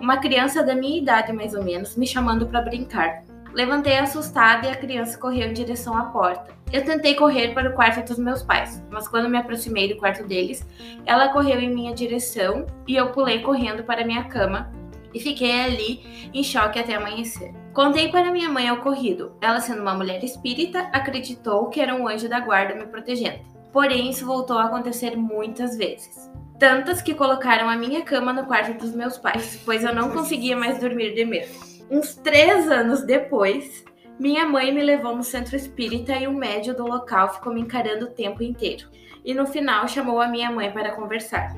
[0.02, 3.24] Uma criança da minha idade, mais ou menos, me chamando para brincar.
[3.58, 6.56] Levantei assustada e a criança correu em direção à porta.
[6.72, 10.24] Eu tentei correr para o quarto dos meus pais, mas quando me aproximei do quarto
[10.28, 10.64] deles,
[11.08, 14.72] ela correu em minha direção e eu pulei correndo para minha cama
[15.12, 17.52] e fiquei ali em choque até amanhecer.
[17.74, 19.36] Contei para minha mãe o ocorrido.
[19.42, 23.40] Ela, sendo uma mulher espírita, acreditou que era um anjo da guarda me protegendo.
[23.74, 26.30] Porém, isso voltou a acontecer muitas vezes.
[26.60, 30.56] Tantas que colocaram a minha cama no quarto dos meus pais, pois eu não conseguia
[30.56, 31.67] mais dormir de medo.
[31.90, 33.86] Uns três anos depois,
[34.20, 38.06] minha mãe me levou no centro espírita e o médio do local ficou me encarando
[38.06, 38.90] o tempo inteiro.
[39.24, 41.56] E no final chamou a minha mãe para conversar.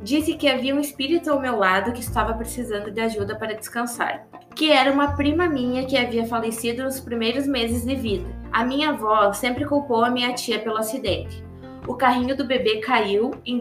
[0.00, 4.28] Disse que havia um espírito ao meu lado que estava precisando de ajuda para descansar.
[4.54, 8.28] Que era uma prima minha que havia falecido nos primeiros meses de vida.
[8.52, 11.44] A minha avó sempre culpou a minha tia pelo acidente.
[11.86, 13.60] O carrinho do bebê caiu em,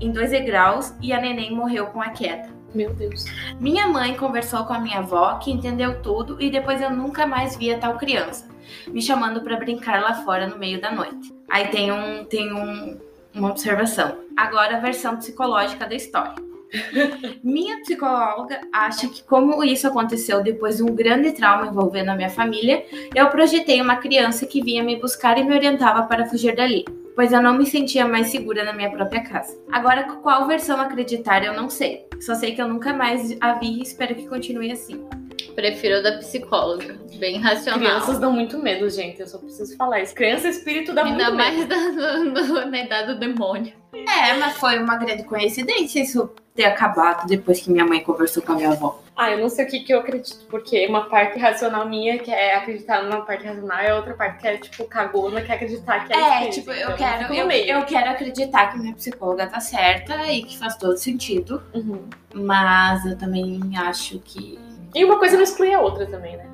[0.00, 2.57] em dois degraus e a neném morreu com a queda.
[2.74, 3.24] Meu Deus.
[3.58, 7.56] Minha mãe conversou com a minha avó, que entendeu tudo, e depois eu nunca mais
[7.56, 8.46] vi a tal criança,
[8.86, 11.34] me chamando para brincar lá fora no meio da noite.
[11.48, 12.98] Aí tem um tem um,
[13.34, 14.18] uma observação.
[14.36, 16.34] Agora a versão psicológica da história.
[17.42, 22.28] Minha psicóloga acha que como isso aconteceu depois de um grande trauma envolvendo a minha
[22.28, 26.84] família, eu projetei uma criança que vinha me buscar e me orientava para fugir dali,
[27.16, 29.58] pois eu não me sentia mais segura na minha própria casa.
[29.72, 32.07] Agora, qual versão acreditar eu não sei.
[32.20, 35.06] Só sei que eu nunca mais a vi e espero que continue assim.
[35.54, 36.96] Prefiro da psicóloga.
[37.18, 37.78] Bem racional.
[37.80, 39.20] Crianças dão muito medo, gente.
[39.20, 40.14] Eu só preciso falar isso.
[40.14, 41.68] Criança espírito dá Ainda muito mais medo.
[41.68, 43.72] da- do- do- na idade do demônio.
[43.92, 48.50] É, mas foi uma grande coincidência isso ter acabado depois que minha mãe conversou com
[48.50, 48.98] a minha avó.
[49.16, 52.32] Ah, eu não sei o que, que eu acredito, porque uma parte racional minha que
[52.32, 55.54] é acreditar numa parte racional e a outra parte que é, tipo, cagona, que é
[55.54, 59.46] acreditar que é É, tipo, eu Então, quero, eu, eu quero acreditar que minha psicóloga
[59.46, 62.08] tá certa e que faz todo sentido, Uhum.
[62.34, 64.58] mas eu também acho que.
[64.92, 66.46] E uma coisa não exclui a outra também, né?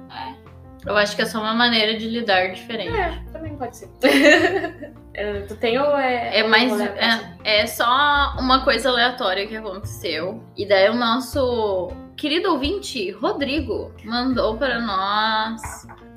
[0.86, 2.94] Eu acho que é só uma maneira de lidar diferente.
[2.94, 3.88] É, também pode ser.
[5.16, 6.40] É, tu tem ou é.
[6.40, 6.72] É mais.
[6.72, 7.38] aleatório?
[7.44, 10.42] É, é só uma coisa aleatória que aconteceu.
[10.56, 15.62] E daí o nosso querido ouvinte, Rodrigo, mandou para nós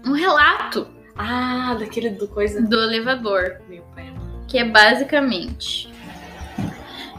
[0.04, 2.60] um relato Ah, daquele do coisa.
[2.60, 3.62] do elevador.
[3.70, 4.12] Meu pai.
[4.48, 5.94] que é basicamente.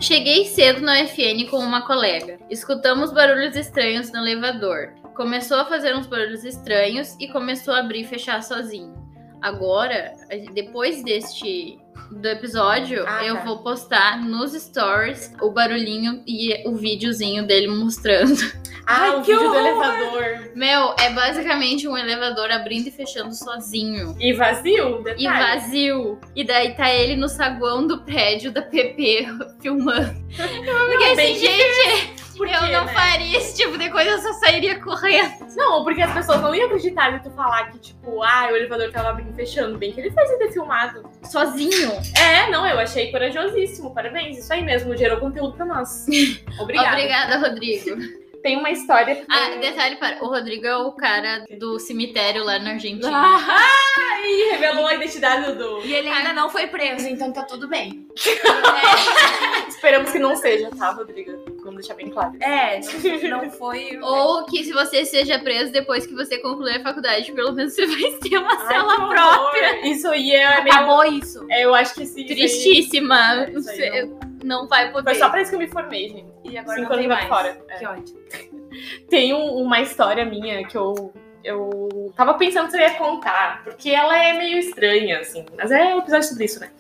[0.01, 2.39] Cheguei cedo no FN com uma colega.
[2.51, 4.95] Escutamos barulhos estranhos no elevador.
[5.19, 8.95] Começou a fazer uns barulhos estranhos e começou a abrir e fechar sozinho.
[9.43, 10.13] Agora,
[10.55, 11.77] depois deste
[12.13, 13.43] do episódio, Ah, eu tá.
[13.45, 18.33] vou postar nos stories o barulhinho e o videozinho dele mostrando.
[18.87, 19.67] Ah, Ai, o que vídeo do horror!
[19.67, 20.51] elevador.
[20.55, 24.17] Meu, é basicamente um elevador abrindo e fechando sozinho.
[24.21, 25.25] E vazio, detalhe.
[25.25, 26.19] E vazio.
[26.35, 29.27] E daí tá ele no saguão do prédio da PP
[29.61, 30.15] filmando.
[30.35, 32.95] Porque bem assim, gente, Por eu quê, não né?
[32.95, 35.35] faria esse tipo de coisa, eu só sairia correndo.
[35.57, 38.91] Não, porque as pessoas não iam acreditar em tu falar que, tipo, ah, o elevador
[38.93, 39.77] tava abrindo e fechando.
[39.77, 41.03] Bem que ele fez ele ter filmado.
[41.25, 41.93] Sozinho.
[42.17, 43.93] É, não, eu achei corajosíssimo.
[43.93, 44.97] Parabéns, isso aí mesmo.
[44.97, 46.07] Gerou conteúdo pra nós.
[46.61, 46.93] Obrigada.
[46.93, 48.29] Obrigada, Rodrigo.
[48.43, 49.17] Tem uma história.
[49.17, 50.23] que Ah, detalhe para.
[50.25, 53.11] O Rodrigo é o cara do cemitério lá na Argentina.
[53.13, 55.81] Ah, Ih, revelou a identidade do.
[55.85, 58.07] E ele ainda não foi preso, então tá tudo bem.
[59.69, 61.39] Esperamos que não seja, tá, Rodriga?
[61.69, 62.33] Vamos deixar bem claro.
[62.41, 62.81] É,
[63.29, 63.99] não foi.
[64.03, 67.87] Ou que se você seja preso depois que você concluir a faculdade, pelo menos você
[67.87, 69.09] vai ter uma Ai, que cela horror.
[69.11, 69.87] própria.
[69.87, 70.75] Isso aí é meio.
[70.75, 71.47] Acabou isso.
[71.51, 72.21] É, eu acho que sim.
[72.21, 73.45] aí- Tristíssima.
[73.45, 74.11] É, isso aí Você
[74.45, 75.11] não vai poder.
[75.11, 76.27] Foi só pra isso que eu me formei, gente.
[76.45, 77.29] E agora Cinco não tem mais.
[77.29, 77.59] fora.
[77.69, 77.77] É.
[77.79, 78.19] Que ódio.
[79.09, 81.13] Tem um- uma história minha que eu,
[81.43, 85.45] eu tava pensando se eu ia contar, porque ela é meio estranha, assim.
[85.57, 86.71] Mas é um episódio sobre isso, né?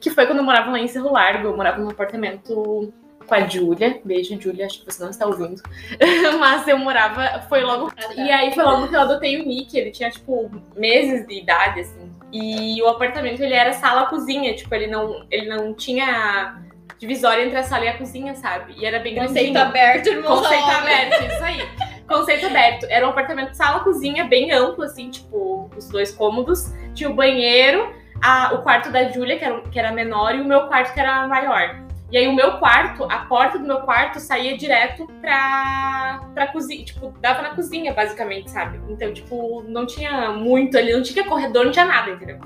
[0.00, 1.48] Que foi quando eu morava lá em Cerro Largo.
[1.48, 2.92] Eu morava num apartamento
[3.26, 4.00] com a Júlia.
[4.04, 5.60] Beijo, Júlia, acho que você não está ouvindo.
[6.38, 7.92] Mas eu morava, foi logo.
[8.16, 9.76] E aí foi logo que eu adotei o Nick.
[9.76, 12.10] Ele tinha, tipo, meses de idade, assim.
[12.32, 14.54] E o apartamento, ele era sala-cozinha.
[14.54, 16.60] Tipo, ele não, ele não tinha
[16.98, 18.74] divisória entre a sala e a cozinha, sabe?
[18.78, 19.58] E era bem grandinho.
[19.60, 20.38] aberto, irmão.
[20.38, 21.60] Conceito aberto, isso aí.
[22.08, 22.86] Conceito aberto.
[22.88, 26.72] Era um apartamento sala-cozinha bem amplo, assim, tipo, os dois cômodos.
[26.94, 30.44] Tinha o banheiro, a- o quarto da Júlia, que era, que era menor, e o
[30.44, 31.84] meu quarto, que era maior.
[32.10, 36.84] E aí o meu quarto, a porta do meu quarto saía direto pra, pra cozinha.
[36.84, 38.80] Tipo, dava na cozinha, basicamente, sabe?
[38.88, 42.38] Então, tipo, não tinha muito ali, não tinha corredor, não tinha nada, entendeu?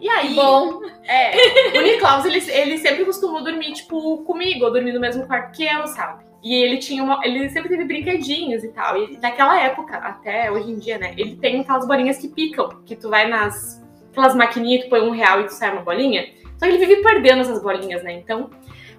[0.00, 0.34] E aí.
[0.34, 5.26] Bom, É, o Niklaus, ele, ele sempre costumou dormir, tipo, comigo, ou dormir no mesmo
[5.26, 6.24] quarto que eu, sabe?
[6.42, 7.20] E ele tinha uma.
[7.24, 8.96] Ele sempre teve brinquedinhos e tal.
[8.96, 11.12] E naquela época, até hoje em dia, né?
[11.16, 13.84] Ele tem aquelas bolinhas que picam, que tu vai nas.
[14.12, 16.28] Aquelas maquininhas, tu põe um real e tu sai uma bolinha.
[16.56, 18.12] Só que ele vive perdendo essas bolinhas, né?
[18.12, 18.48] Então,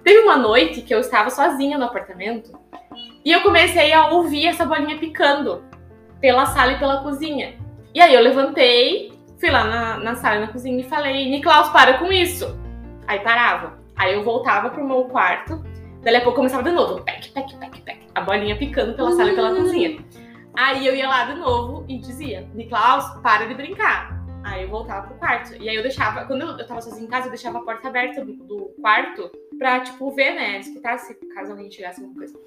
[0.04, 2.58] teve uma noite que eu estava sozinha no apartamento
[3.24, 5.64] e eu comecei a ouvir essa bolinha picando
[6.20, 7.54] pela sala e pela cozinha.
[7.94, 11.68] E aí eu levantei, fui lá na, na sala e na cozinha e falei, Niklaus,
[11.70, 12.58] para com isso.
[13.06, 13.78] Aí parava.
[13.96, 15.62] Aí eu voltava pro meu quarto,
[16.02, 18.00] daí a pouco começava de novo, pec, pec, pec, pec.
[18.14, 19.98] A bolinha picando pela sala e pela cozinha.
[20.56, 24.17] Aí eu ia lá de novo e dizia, Niklaus, para de brincar.
[24.48, 25.54] Aí eu voltava pro quarto.
[25.60, 28.24] E aí eu deixava, quando eu, tava sozinha em casa, eu deixava a porta aberta
[28.24, 30.58] do, do quarto pra, tipo, ver, né?
[30.58, 32.38] Escutar se caso alguém chegasse alguma coisa.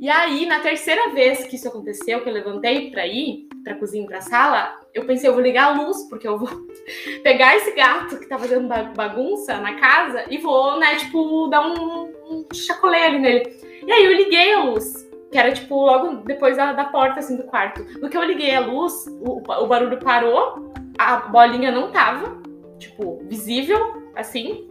[0.00, 4.06] E aí, na terceira vez que isso aconteceu, que eu levantei pra ir pra cozinha
[4.06, 6.48] pra sala, eu pensei, eu vou ligar a luz, porque eu vou
[7.22, 11.66] pegar esse gato que tá fazendo ba- bagunça na casa e vou, né, tipo, dar
[11.66, 13.56] um, um chacoleio ali nele.
[13.86, 15.10] E aí eu liguei a luz.
[15.30, 17.82] Que era, tipo, logo depois da, da porta, assim, do quarto.
[18.00, 20.72] No que eu liguei a luz, o, o barulho parou,
[21.08, 22.40] a bolinha não tava,
[22.78, 24.68] tipo, visível, assim.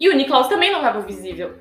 [0.00, 1.54] E o Niklaus também não tava visível.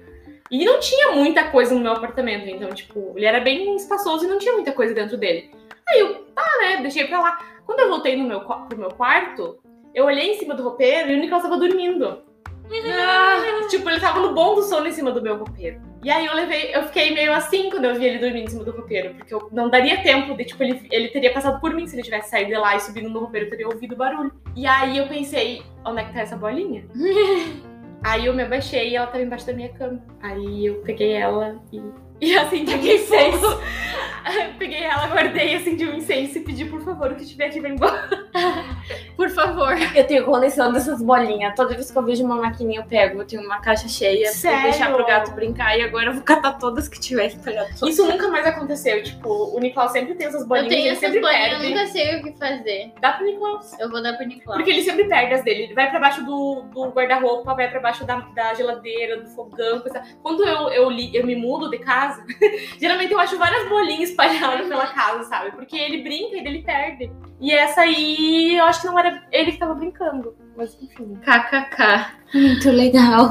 [0.50, 4.28] E não tinha muita coisa no meu apartamento, então, tipo, ele era bem espaçoso e
[4.28, 5.52] não tinha muita coisa dentro dele.
[5.89, 7.38] Aí eu, tá, né, deixei pra lá.
[7.66, 9.60] Quando eu voltei no meu, pro meu quarto,
[9.93, 12.24] eu olhei em cima do roupeiro e o Niklaus tava dormindo.
[12.70, 15.82] Ah, tipo, ele tava no bom do sono em cima do meu roupeiro.
[16.03, 18.63] E aí eu levei, eu fiquei meio assim quando eu vi ele dormindo em cima
[18.63, 21.88] do roupeiro, porque eu não daria tempo de, tipo, ele, ele teria passado por mim
[21.88, 24.32] se ele tivesse saído de lá e subido no roupeiro, eu teria ouvido o barulho.
[24.55, 26.86] E aí eu pensei, onde é que tá essa bolinha?
[28.03, 30.01] aí eu me abaixei e ela tava embaixo da minha cama.
[30.22, 31.82] Aí eu peguei ela e,
[32.22, 33.59] e acendi um incenso.
[34.59, 37.72] peguei ela, guardei, acendi um incenso e pedi, por favor, o que tiver aqui vai
[37.72, 38.28] embora.
[39.18, 39.74] Por favor.
[39.95, 41.53] Eu tenho coleção dessas bolinhas.
[41.55, 43.22] Toda vez que eu vejo uma maquininha, eu pego.
[43.22, 44.59] Eu tenho uma caixa cheia Sério?
[44.61, 45.76] pra deixar pro gato brincar.
[45.78, 47.68] E agora eu vou catar todas que tiver espalhado.
[47.89, 49.01] Isso nunca mais aconteceu.
[49.01, 51.57] Tipo, o Nicolau sempre tem essas Eu bolinhas tenho e ele essas sempre bolinhas, eu
[51.59, 51.74] perde.
[51.74, 52.93] nunca sei o que fazer.
[53.01, 53.59] Dá pro Nicolau.
[53.80, 54.57] Eu vou dar pro Nicolau.
[54.59, 55.63] Porque ele sempre perde as dele.
[55.63, 59.80] Ele vai pra baixo do, do guarda-roupa, vai pra baixo da, da geladeira, do fogão,
[59.82, 60.01] coisa.
[60.22, 62.07] Quando eu, eu, li- eu me mudo de casa,
[62.80, 65.51] geralmente eu acho várias bolinhas espalhadas pela casa, sabe?
[65.51, 67.12] Porque ele brinca e ele perde.
[67.39, 70.36] E essa aí, eu acho que não era ele que tava brincando.
[70.55, 72.18] Mas enfim, KKK.
[72.34, 73.30] Muito legal.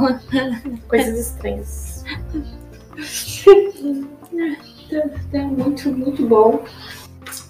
[0.89, 2.05] coisas estranhas.
[5.33, 6.65] É muito, muito bom.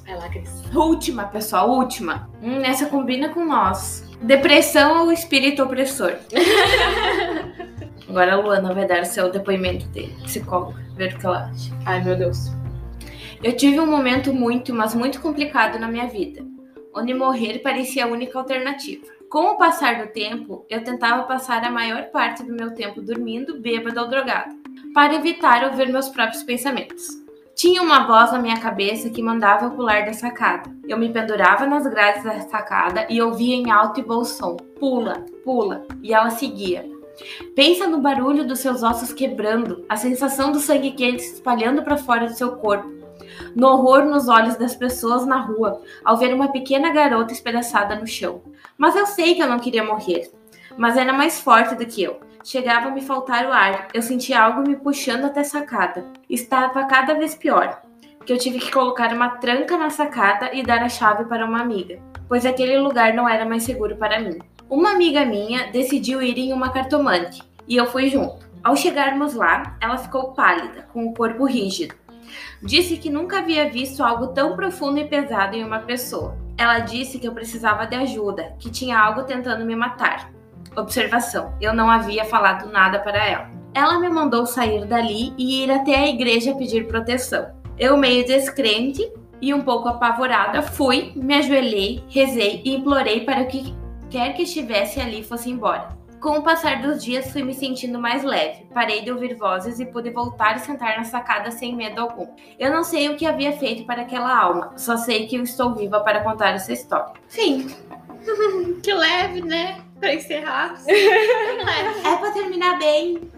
[0.07, 0.51] Vai lá, Cris.
[0.75, 2.31] Última, pessoal, última.
[2.43, 4.05] Hum, essa combina com nós.
[4.23, 6.15] Depressão ou espírito opressor?
[8.09, 11.73] Agora a Luana vai dar o seu depoimento de psicóloga, ver o que ela acha.
[11.85, 12.51] Ai, meu Deus.
[13.43, 16.45] Eu tive um momento muito, mas muito complicado na minha vida,
[16.95, 19.07] onde morrer parecia a única alternativa.
[19.29, 23.61] Com o passar do tempo, eu tentava passar a maior parte do meu tempo dormindo,
[23.61, 24.55] bêbada ou drogada,
[24.95, 27.09] para evitar ouvir meus próprios pensamentos.
[27.55, 30.71] Tinha uma voz na minha cabeça que mandava eu pular da sacada.
[30.87, 35.25] Eu me pendurava nas grades da sacada e ouvia em alto e bom som: pula,
[35.43, 36.96] pula, e ela seguia.
[37.55, 41.97] Pensa no barulho dos seus ossos quebrando, a sensação do sangue quente se espalhando para
[41.97, 42.97] fora do seu corpo,
[43.55, 48.07] no horror nos olhos das pessoas na rua ao ver uma pequena garota espedaçada no
[48.07, 48.43] chão.
[48.77, 50.31] Mas eu sei que eu não queria morrer.
[50.77, 52.21] Mas era mais forte do que eu.
[52.45, 53.89] Chegava a me faltar o ar.
[53.93, 56.05] Eu sentia algo me puxando até a sacada.
[56.29, 57.83] Estava cada vez pior.
[58.25, 61.61] Que eu tive que colocar uma tranca na sacada e dar a chave para uma
[61.61, 61.99] amiga,
[62.29, 64.39] pois aquele lugar não era mais seguro para mim.
[64.69, 68.45] Uma amiga minha decidiu ir em uma cartomante e eu fui junto.
[68.65, 71.95] Ao chegarmos lá, ela ficou pálida, com o corpo rígido.
[72.61, 76.37] Disse que nunca havia visto algo tão profundo e pesado em uma pessoa.
[76.59, 80.33] Ela disse que eu precisava de ajuda, que tinha algo tentando me matar.
[80.77, 83.49] Observação: eu não havia falado nada para ela.
[83.73, 87.55] Ela me mandou sair dali e ir até a igreja pedir proteção.
[87.79, 89.09] Eu, meio descrente
[89.41, 93.73] e um pouco apavorada, fui, me ajoelhei, rezei e implorei para que
[94.11, 95.97] quer que estivesse ali fosse embora.
[96.21, 98.67] Com o passar dos dias, fui me sentindo mais leve.
[98.73, 102.27] Parei de ouvir vozes e pude voltar e sentar na sacada sem medo algum.
[102.59, 105.75] Eu não sei o que havia feito para aquela alma, só sei que eu estou
[105.75, 107.13] viva para contar essa história.
[107.29, 107.69] Fim.
[108.83, 109.81] Que leve, né?
[110.01, 110.75] Pra encerrar.
[110.89, 113.31] É para terminar bem.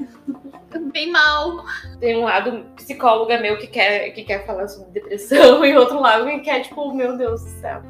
[0.93, 1.65] Bem mal.
[2.01, 6.25] Tem um lado psicóloga meu que quer, que quer falar sobre depressão e outro lado
[6.27, 7.83] que quer, tipo, meu Deus do céu,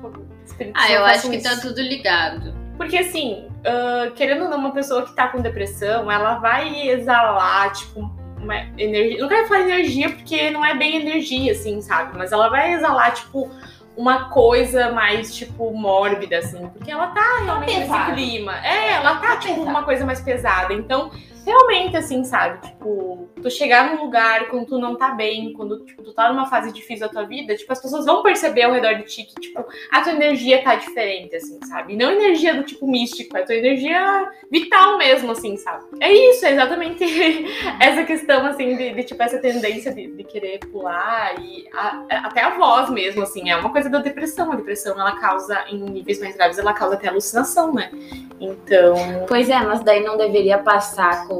[0.74, 1.48] Ah, eu acho que isso.
[1.48, 2.52] tá tudo ligado.
[2.78, 7.70] Porque assim, ah, querendo ou não, uma pessoa que tá com depressão, ela vai exalar,
[7.72, 8.10] tipo,
[8.40, 9.20] uma energia.
[9.20, 12.16] Não quero falar energia porque não é bem energia, assim, sabe?
[12.16, 13.50] Mas ela vai exalar, tipo,
[13.96, 16.68] uma coisa mais, tipo, mórbida, assim.
[16.68, 18.12] Porque ela tá realmente nesse pesado.
[18.14, 18.64] clima.
[18.64, 19.70] É, ela tá, Tá tipo, pesado.
[19.70, 20.72] uma coisa mais pesada.
[20.72, 21.10] Então,
[21.48, 22.60] realmente, assim, sabe?
[22.66, 26.46] Tipo, tu chegar num lugar quando tu não tá bem, quando tipo, tu tá numa
[26.46, 29.40] fase difícil da tua vida, tipo, as pessoas vão perceber ao redor de ti que,
[29.40, 31.96] tipo, a tua energia tá diferente, assim, sabe?
[31.96, 35.84] Não energia do tipo místico, é tua energia vital mesmo, assim, sabe?
[36.00, 37.04] É isso, é exatamente
[37.80, 42.42] essa questão, assim, de, de, tipo, essa tendência de, de querer pular e a- até
[42.42, 44.52] a voz mesmo, assim, é uma coisa da depressão.
[44.52, 47.90] A depressão, ela causa, em níveis mais graves, ela causa até alucinação, né?
[48.40, 48.94] Então,
[49.26, 51.37] Pois é, mas daí não deveria passar com.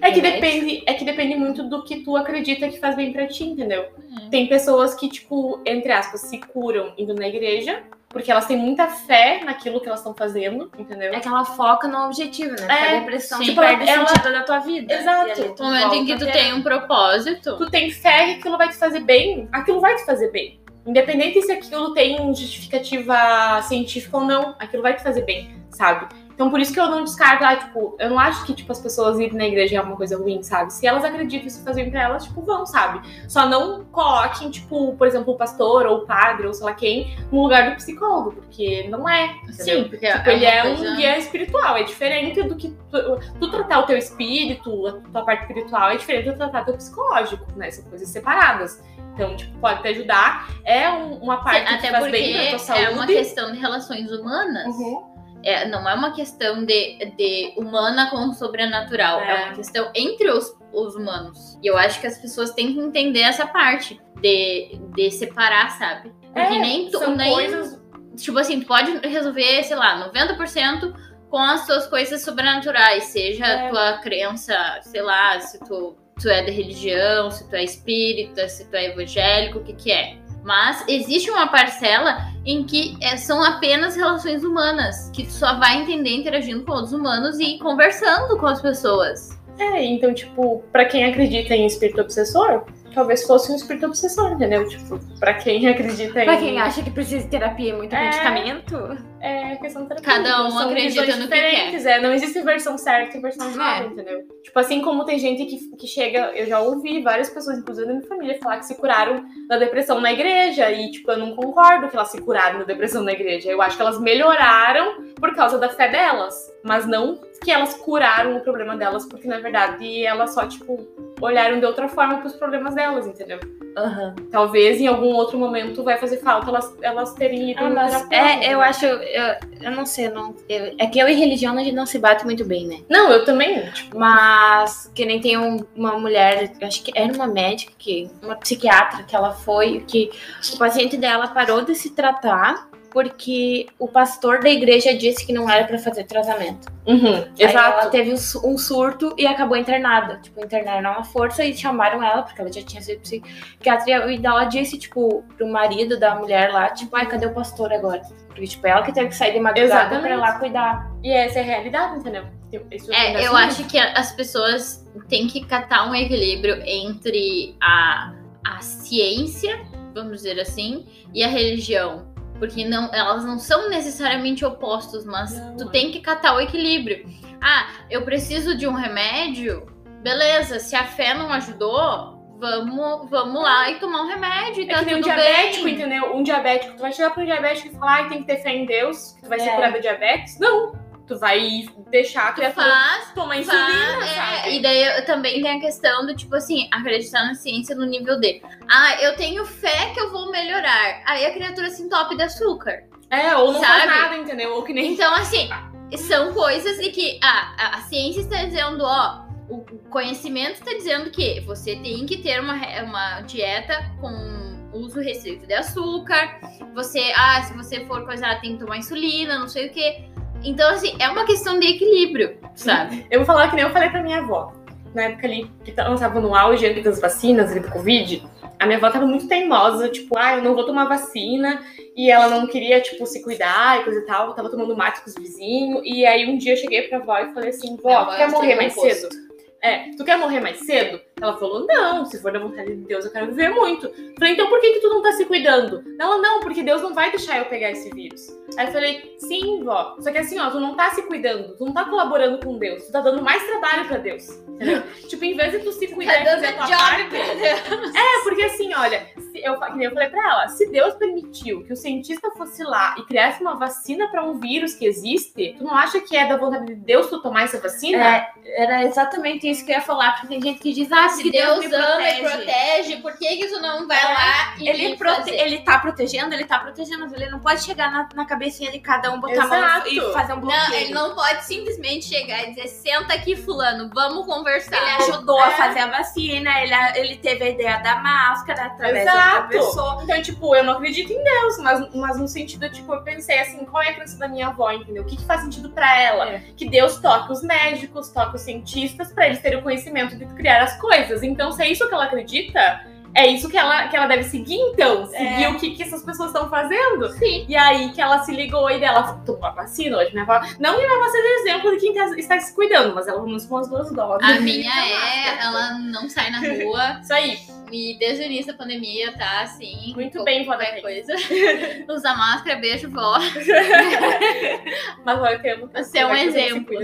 [0.00, 3.26] É que depende, é que depende muito do que tu acredita que faz bem pra
[3.26, 3.86] ti, entendeu?
[3.98, 4.30] Hum.
[4.30, 8.86] Tem pessoas que, tipo, entre aspas, se curam indo na igreja, porque elas têm muita
[8.88, 11.12] fé naquilo que elas estão fazendo, entendeu?
[11.12, 12.66] É que ela foca no objetivo, né?
[12.68, 14.94] É, a depressão Tipo, perde ela- o sentido da tua vida.
[14.94, 15.54] Exato.
[15.58, 18.76] No momento em que tu tem um propósito, tu tem fé que aquilo vai te
[18.76, 20.58] fazer bem, aquilo vai te fazer bem.
[20.86, 26.06] Independente se aquilo tem justificativa científica ou não, aquilo vai te fazer bem, sabe?
[26.38, 28.80] Então por isso que eu não descarto, ah, tipo, eu não acho que tipo, as
[28.80, 30.72] pessoas irem na igreja é uma coisa ruim, sabe?
[30.72, 33.00] Se elas acreditam isso fazer bem pra elas, tipo, vão, sabe?
[33.28, 37.16] Só não coloquem, tipo, por exemplo, o pastor ou o padre ou sei lá quem,
[37.32, 39.34] no lugar do psicólogo, porque não é.
[39.50, 43.18] sim, porque Tipo, ele é uma um coisa- guia espiritual, é diferente do que tu,
[43.40, 47.46] tu tratar o teu espírito, a tua parte espiritual, é diferente do tratar teu psicológico,
[47.56, 47.68] né?
[47.72, 48.80] São coisas separadas.
[49.14, 50.48] Então, tipo, pode te ajudar.
[50.64, 52.84] É um- uma parte que Até faz bem pra tua saúde.
[52.84, 54.66] é uma questão de relações humanas.
[54.76, 55.07] Uhum.
[55.44, 59.20] É, não é uma questão de, de humana com sobrenatural.
[59.20, 59.30] É.
[59.30, 59.44] É.
[59.46, 61.58] uma questão entre os, os humanos.
[61.62, 66.12] E eu acho que as pessoas têm que entender essa parte de, de separar, sabe?
[66.32, 66.98] Porque É, nem tu.
[66.98, 67.80] são Nem, coisas.
[68.16, 70.92] Tipo assim, tu pode resolver, sei lá, 90%
[71.30, 73.04] com as tuas coisas sobrenaturais.
[73.04, 73.68] Seja É.
[73.68, 78.68] tua crença, sei lá, se tu, tu é de religião, se tu é espírita, se
[78.68, 80.16] tu é evangélico, o que que é.
[80.48, 85.82] Mas existe uma parcela em que é, são apenas relações humanas, que tu só vai
[85.82, 89.38] entender interagindo com outros humanos e conversando com as pessoas.
[89.58, 94.66] É, então, tipo, pra quem acredita em espírito obsessor, talvez fosse um espírito obsessor, entendeu?
[94.68, 96.24] Tipo, pra quem acredita em.
[96.24, 98.04] Pra quem acha que precisa de terapia e muito É.
[98.04, 99.08] medicamento.
[99.20, 100.12] É questão de terapia.
[100.14, 101.86] Cada um São acredita no que quer.
[101.86, 104.22] É, não existe versão certa e versão errada, entendeu?
[104.44, 107.94] Tipo, assim como tem gente que, que chega, eu já ouvi várias pessoas, inclusive da
[107.94, 110.70] minha família, falar que se curaram da depressão na igreja.
[110.70, 113.50] E, tipo, eu não concordo que elas se curaram da depressão na igreja.
[113.50, 116.34] Eu acho que elas melhoraram por causa da fé delas.
[116.62, 120.76] Mas não que elas curaram o problema delas, porque na verdade elas só, tipo,
[121.20, 123.38] olharam de outra forma pros problemas delas, entendeu?
[123.76, 124.14] Aham.
[124.30, 128.32] Talvez em algum outro momento vai fazer falta elas, elas terem ido Ah, mas é,
[128.32, 128.60] eu entendeu?
[128.62, 128.86] acho.
[128.86, 129.24] Eu,
[129.62, 131.98] eu não sei, eu não, eu- é que eu e religião a gente não se
[131.98, 132.78] bate muito bem, né?
[132.88, 133.70] Não, eu também.
[133.70, 138.10] Tipo, Mas que nem tem um- uma mulher, eu acho que era uma médica, que,
[138.22, 140.10] uma psiquiatra que ela foi, que
[140.54, 145.48] o paciente dela parou de se tratar porque o pastor da igreja disse que não
[145.48, 146.68] era pra fazer tratamento.
[146.86, 147.90] uhum, Aí ela exato.
[147.90, 150.18] teve um su- surto e acabou internada.
[150.22, 154.10] Tipo, internaram uma força e chamaram ela, porque ela já tinha sido psiquiatra.
[154.12, 157.72] E daí ela disse, tipo, pro marido da mulher lá, tipo, ai, cadê o pastor
[157.72, 158.02] agora?
[158.26, 160.02] Porque, tipo, ela que teve que sair de madrugada Exatamente.
[160.02, 160.92] pra ir lá cuidar.
[161.02, 162.24] E essa é a realidade, entendeu?
[162.70, 168.14] Isso É, eu acho que as pessoas têm que catar um equilíbrio entre a,
[168.46, 169.60] a ciência,
[169.94, 172.07] vamos dizer assim, e a religião.
[172.38, 175.70] Porque não, elas não são necessariamente opostos, mas Não, tu é.
[175.72, 177.04] tem que catar o equilíbrio.
[177.40, 179.66] Ah, eu preciso de um remédio?
[180.02, 184.72] Beleza, se a fé não ajudou, vamos, vamos lá e tomar um remédio e É
[184.74, 185.74] tá que nem um diabético, bem.
[185.74, 186.16] entendeu?
[186.16, 188.50] Um diabético, tu vai chegar pra um diabético e falar, ai, tem que ter fé
[188.54, 189.54] em Deus, que tu vai ser É.
[189.56, 190.38] curado da diabetes?
[190.38, 190.72] Não.
[191.08, 193.66] Tu vai deixar a criatura Faz, tomar insulina,
[193.98, 194.56] Faz, é, sabe?
[194.56, 198.20] e daí eu- também tem a questão do tipo assim, acreditar na ciência no nível
[198.20, 198.42] D.
[198.70, 201.02] Ah, eu tenho fé que eu vou melhorar.
[201.06, 202.84] Aí a criatura se entope de açúcar.
[203.10, 203.88] É, ou não Sabe?
[203.88, 204.54] faz nada, entendeu?
[204.54, 204.92] Ou que nem...
[204.92, 205.48] Então, assim,
[205.96, 211.10] são coisas e que ah, a, a ciência está dizendo, ó, o conhecimento está dizendo
[211.10, 216.38] que você tem que ter uma, uma dieta com uso restrito de açúcar.
[216.74, 220.04] Você, ah, se você for coisar, tem que tomar insulina, não sei o quê.
[220.44, 223.06] Então, assim, é uma questão de equilíbrio, sabe?
[223.10, 224.52] Eu vou falar que nem eu falei pra minha avó.
[224.94, 228.22] Na época ali, que tava no auge ali das vacinas ali do Covid,
[228.58, 231.62] a minha avó tava muito teimosa, tipo, ah, eu não vou tomar vacina.
[231.96, 234.34] E ela não queria, tipo, se cuidar e coisa e tal.
[234.34, 235.82] Tava tomando mate com os vizinhos.
[235.84, 238.54] E aí um dia eu cheguei pra avó e falei assim, vó, tu quer morrer
[238.54, 239.00] mais oposto.
[239.00, 239.28] cedo?
[239.60, 241.00] É, tu quer morrer mais cedo?
[241.20, 243.90] Ela falou, não, se for da vontade de Deus, eu quero viver muito.
[244.18, 245.82] Falei, então por que, que tu não tá se cuidando?
[245.98, 248.28] Ela, não, porque Deus não vai deixar eu pegar esse vírus.
[248.56, 249.96] Aí eu falei, sim, vó.
[250.00, 252.84] Só que assim, ó, tu não tá se cuidando, tu não tá colaborando com Deus,
[252.86, 254.28] tu tá dando mais trabalho pra Deus.
[254.48, 254.82] Entendeu?
[255.08, 257.16] tipo, em vez de tu se cuidar Tá e fazer a tua parte.
[257.16, 262.30] É, porque assim, olha, eu, eu falei pra ela, se Deus permitiu que o cientista
[262.32, 266.16] fosse lá e criasse uma vacina pra um vírus que existe, tu não acha que
[266.16, 268.04] é da vontade de Deus tu tomar essa vacina?
[268.04, 271.22] É, era exatamente isso que eu ia falar, porque tem gente que diz, ah, se
[271.22, 272.36] Se Deus, Deus me ama e protege.
[272.36, 275.34] protege, por que, que tu não vai É, lá e Ele, prote- fazer?
[275.40, 278.78] ele tá protegendo, ele tá protegendo, mas ele não pode chegar na, na cabecinha de
[278.80, 279.88] cada um, botar a mão Exato.
[279.88, 280.68] e fazer um bloqueio.
[280.68, 284.76] Não, ele não pode simplesmente chegar e dizer, senta aqui, fulano, vamos conversar.
[284.76, 285.54] Ele ajudou a É.
[285.56, 289.18] fazer a vacina, ele, ele teve a ideia da máscara através Exato.
[289.36, 290.00] outra pessoa.
[290.02, 293.64] Então, tipo, eu não acredito em Deus, mas, mas no sentido, tipo, eu pensei assim,
[293.64, 295.02] qual é a crença da minha avó, entendeu?
[295.02, 296.28] O que, que faz sentido pra ela?
[296.30, 296.42] É.
[296.56, 300.62] Que Deus toque os médicos, toque os cientistas, pra eles terem o conhecimento de criar
[300.62, 300.97] as coisas.
[301.22, 302.80] Então, se é isso que ela acredita,
[303.14, 305.06] é isso que ela, que ela deve seguir, então.
[305.06, 305.48] Seguir É.
[305.48, 307.08] o que, que essas pessoas estão fazendo.
[307.14, 307.46] Sim.
[307.48, 310.12] E aí que ela se ligou e dela tomou a vacina hoje.
[310.12, 310.40] Minha avó.
[310.60, 313.46] Não que minha avó seja exemplo de quem tá- está se cuidando, mas ela menos
[313.46, 314.28] com as duas doses.
[314.28, 317.38] A minha é, ela não sai na rua Isso aí.
[317.70, 319.92] E desde o início da pandemia tá assim.
[319.94, 321.14] Muito bem, vó qualquer coisa.
[321.88, 323.18] Usa máscara, beijo, vó.
[325.04, 325.70] Mas olha, eu amo.
[325.74, 326.74] Você é um exemplo.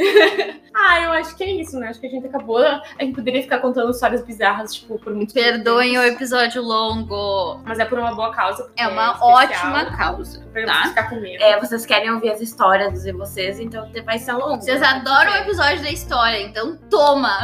[0.74, 1.88] ah, eu acho que é isso, né?
[1.88, 2.58] Acho que a gente acabou.
[2.58, 5.48] A gente poderia ficar contando histórias bizarras, tipo, por muito tempo.
[5.48, 7.60] Perdoem o episódio longo.
[7.64, 8.70] Mas é por uma boa causa.
[8.76, 10.88] É uma especial, ótima causa, Pra tá?
[10.88, 11.42] ficar com medo.
[11.42, 14.60] É, vocês querem ouvir as histórias de vocês, então vai ser longo.
[14.62, 17.38] Vocês adoram o episódio da história, então toma!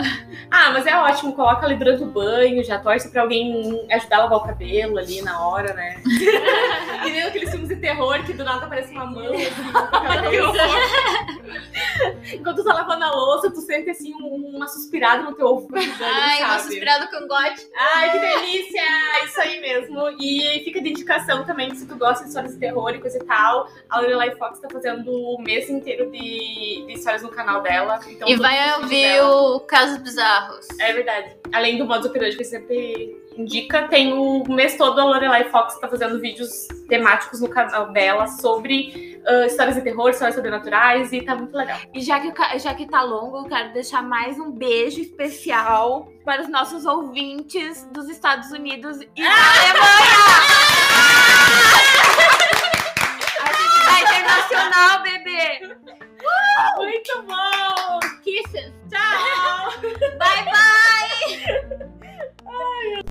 [0.51, 1.35] Ah, mas é ótimo.
[1.35, 5.21] Coloca ali durante o banho, já torce pra alguém ajudar a lavar o cabelo ali
[5.21, 6.01] na hora, né?
[7.05, 9.47] e nem aqueles filmes de terror que do nada aparece uma mão assim.
[12.33, 15.75] Enquanto tu tá lavando a louça, tu sente assim um- uma suspirada no teu ouvido.
[16.01, 16.63] Ai, uma sabe?
[16.63, 17.67] suspirada com gote.
[17.77, 18.83] Ai, que delícia!
[19.25, 20.09] Isso aí mesmo.
[20.21, 23.19] E fica de indicação também que se tu gosta de histórias de terror e coisa
[23.19, 27.63] e tal, a Lorelai Fox tá fazendo o mês inteiro de, de histórias no canal
[27.63, 27.99] dela.
[28.09, 30.69] Então, E vai ouvir o Casos Bizarros.
[30.81, 31.37] É verdade.
[31.53, 32.47] Além do modo operante que eu
[32.77, 37.93] sempre indica, tem o mês todo a Lorelai Fox está fazendo vídeos temáticos no canal
[37.93, 41.79] dela sobre uh, histórias de terror, histórias sobrenaturais e tá muito legal.
[41.93, 46.43] E já que, já que tá longo, eu quero deixar mais um beijo especial para
[46.43, 49.29] os nossos ouvintes dos Estados Unidos e da
[49.61, 50.17] Alemanha!
[53.43, 55.77] a gente internacional, bebê!
[56.23, 56.83] Uh!
[56.83, 58.01] Muito bom!
[58.25, 58.73] Kisses!
[58.89, 59.73] Tchau!
[60.19, 62.06] Bye, bye!
[62.59, 63.03] Ai,